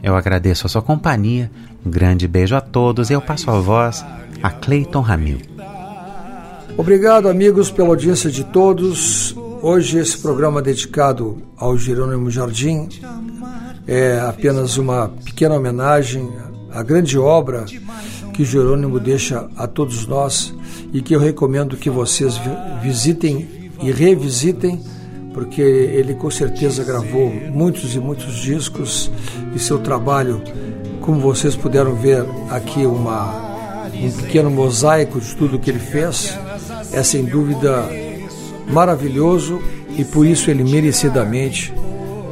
Eu 0.00 0.14
agradeço 0.14 0.64
a 0.64 0.70
sua 0.70 0.80
companhia, 0.80 1.50
um 1.84 1.90
grande 1.90 2.28
beijo 2.28 2.54
a 2.54 2.60
todos 2.60 3.10
e 3.10 3.14
eu 3.14 3.20
passo 3.20 3.50
a 3.50 3.58
voz 3.58 4.06
a 4.40 4.50
Cleiton 4.50 5.00
Ramil. 5.00 5.40
Obrigado, 6.76 7.28
amigos, 7.28 7.68
pela 7.68 7.88
audiência 7.88 8.30
de 8.30 8.44
todos. 8.44 9.34
Hoje 9.62 9.98
esse 9.98 10.16
programa 10.18 10.62
dedicado 10.62 11.42
ao 11.56 11.76
Jerônimo 11.76 12.30
Jardim 12.30 12.88
é 13.86 14.20
apenas 14.20 14.76
uma 14.76 15.08
pequena 15.24 15.54
homenagem 15.56 16.28
à 16.72 16.82
grande 16.82 17.18
obra 17.18 17.64
que 18.34 18.44
Jerônimo 18.44 19.00
deixa 19.00 19.48
a 19.56 19.66
todos 19.66 20.06
nós 20.06 20.54
e 20.92 21.02
que 21.02 21.14
eu 21.14 21.20
recomendo 21.20 21.76
que 21.76 21.90
vocês 21.90 22.36
vi- 22.36 22.50
visitem 22.82 23.48
e 23.82 23.90
revisitem, 23.90 24.80
porque 25.34 25.60
ele 25.62 26.14
com 26.14 26.30
certeza 26.30 26.84
gravou 26.84 27.28
muitos 27.52 27.94
e 27.94 27.98
muitos 27.98 28.36
discos 28.36 29.10
e 29.54 29.58
seu 29.58 29.78
trabalho, 29.78 30.40
como 31.00 31.20
vocês 31.20 31.56
puderam 31.56 31.94
ver 31.94 32.24
aqui 32.50 32.84
uma 32.86 33.48
um 34.00 34.12
pequeno 34.12 34.50
mosaico 34.50 35.18
de 35.20 35.34
tudo 35.34 35.58
que 35.58 35.70
ele 35.70 35.78
fez, 35.80 36.38
é 36.92 37.02
sem 37.02 37.24
dúvida 37.24 37.84
maravilhoso 38.68 39.60
e 39.96 40.04
por 40.04 40.26
isso 40.26 40.50
ele 40.50 40.64
merecidamente 40.64 41.72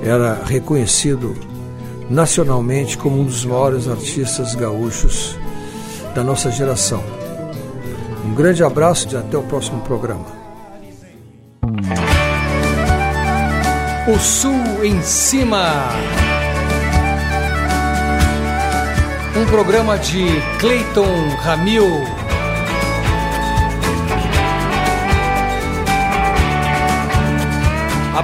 era 0.03 0.43
reconhecido 0.45 1.34
nacionalmente 2.09 2.97
como 2.97 3.20
um 3.20 3.24
dos 3.24 3.45
maiores 3.45 3.89
artistas 3.89 4.55
gaúchos 4.55 5.37
da 6.14 6.22
nossa 6.22 6.51
geração. 6.51 7.03
Um 8.24 8.34
grande 8.34 8.62
abraço 8.62 9.09
e 9.12 9.16
até 9.16 9.37
o 9.37 9.43
próximo 9.43 9.80
programa. 9.82 10.26
O 14.09 14.18
Sul 14.18 14.84
em 14.84 15.03
Cima. 15.03 15.89
Um 19.37 19.47
programa 19.47 19.99
de 19.99 20.26
Clayton 20.59 21.28
Ramil. 21.41 22.26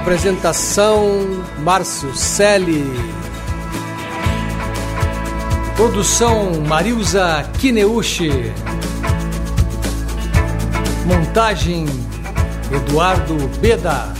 Apresentação 0.03 1.17
Márcio 1.59 2.13
Selle. 2.13 2.83
Produção 5.77 6.59
Marilza 6.67 7.49
Kineuchi. 7.57 8.51
Montagem 11.05 11.85
Eduardo 12.69 13.47
Beda. 13.61 14.13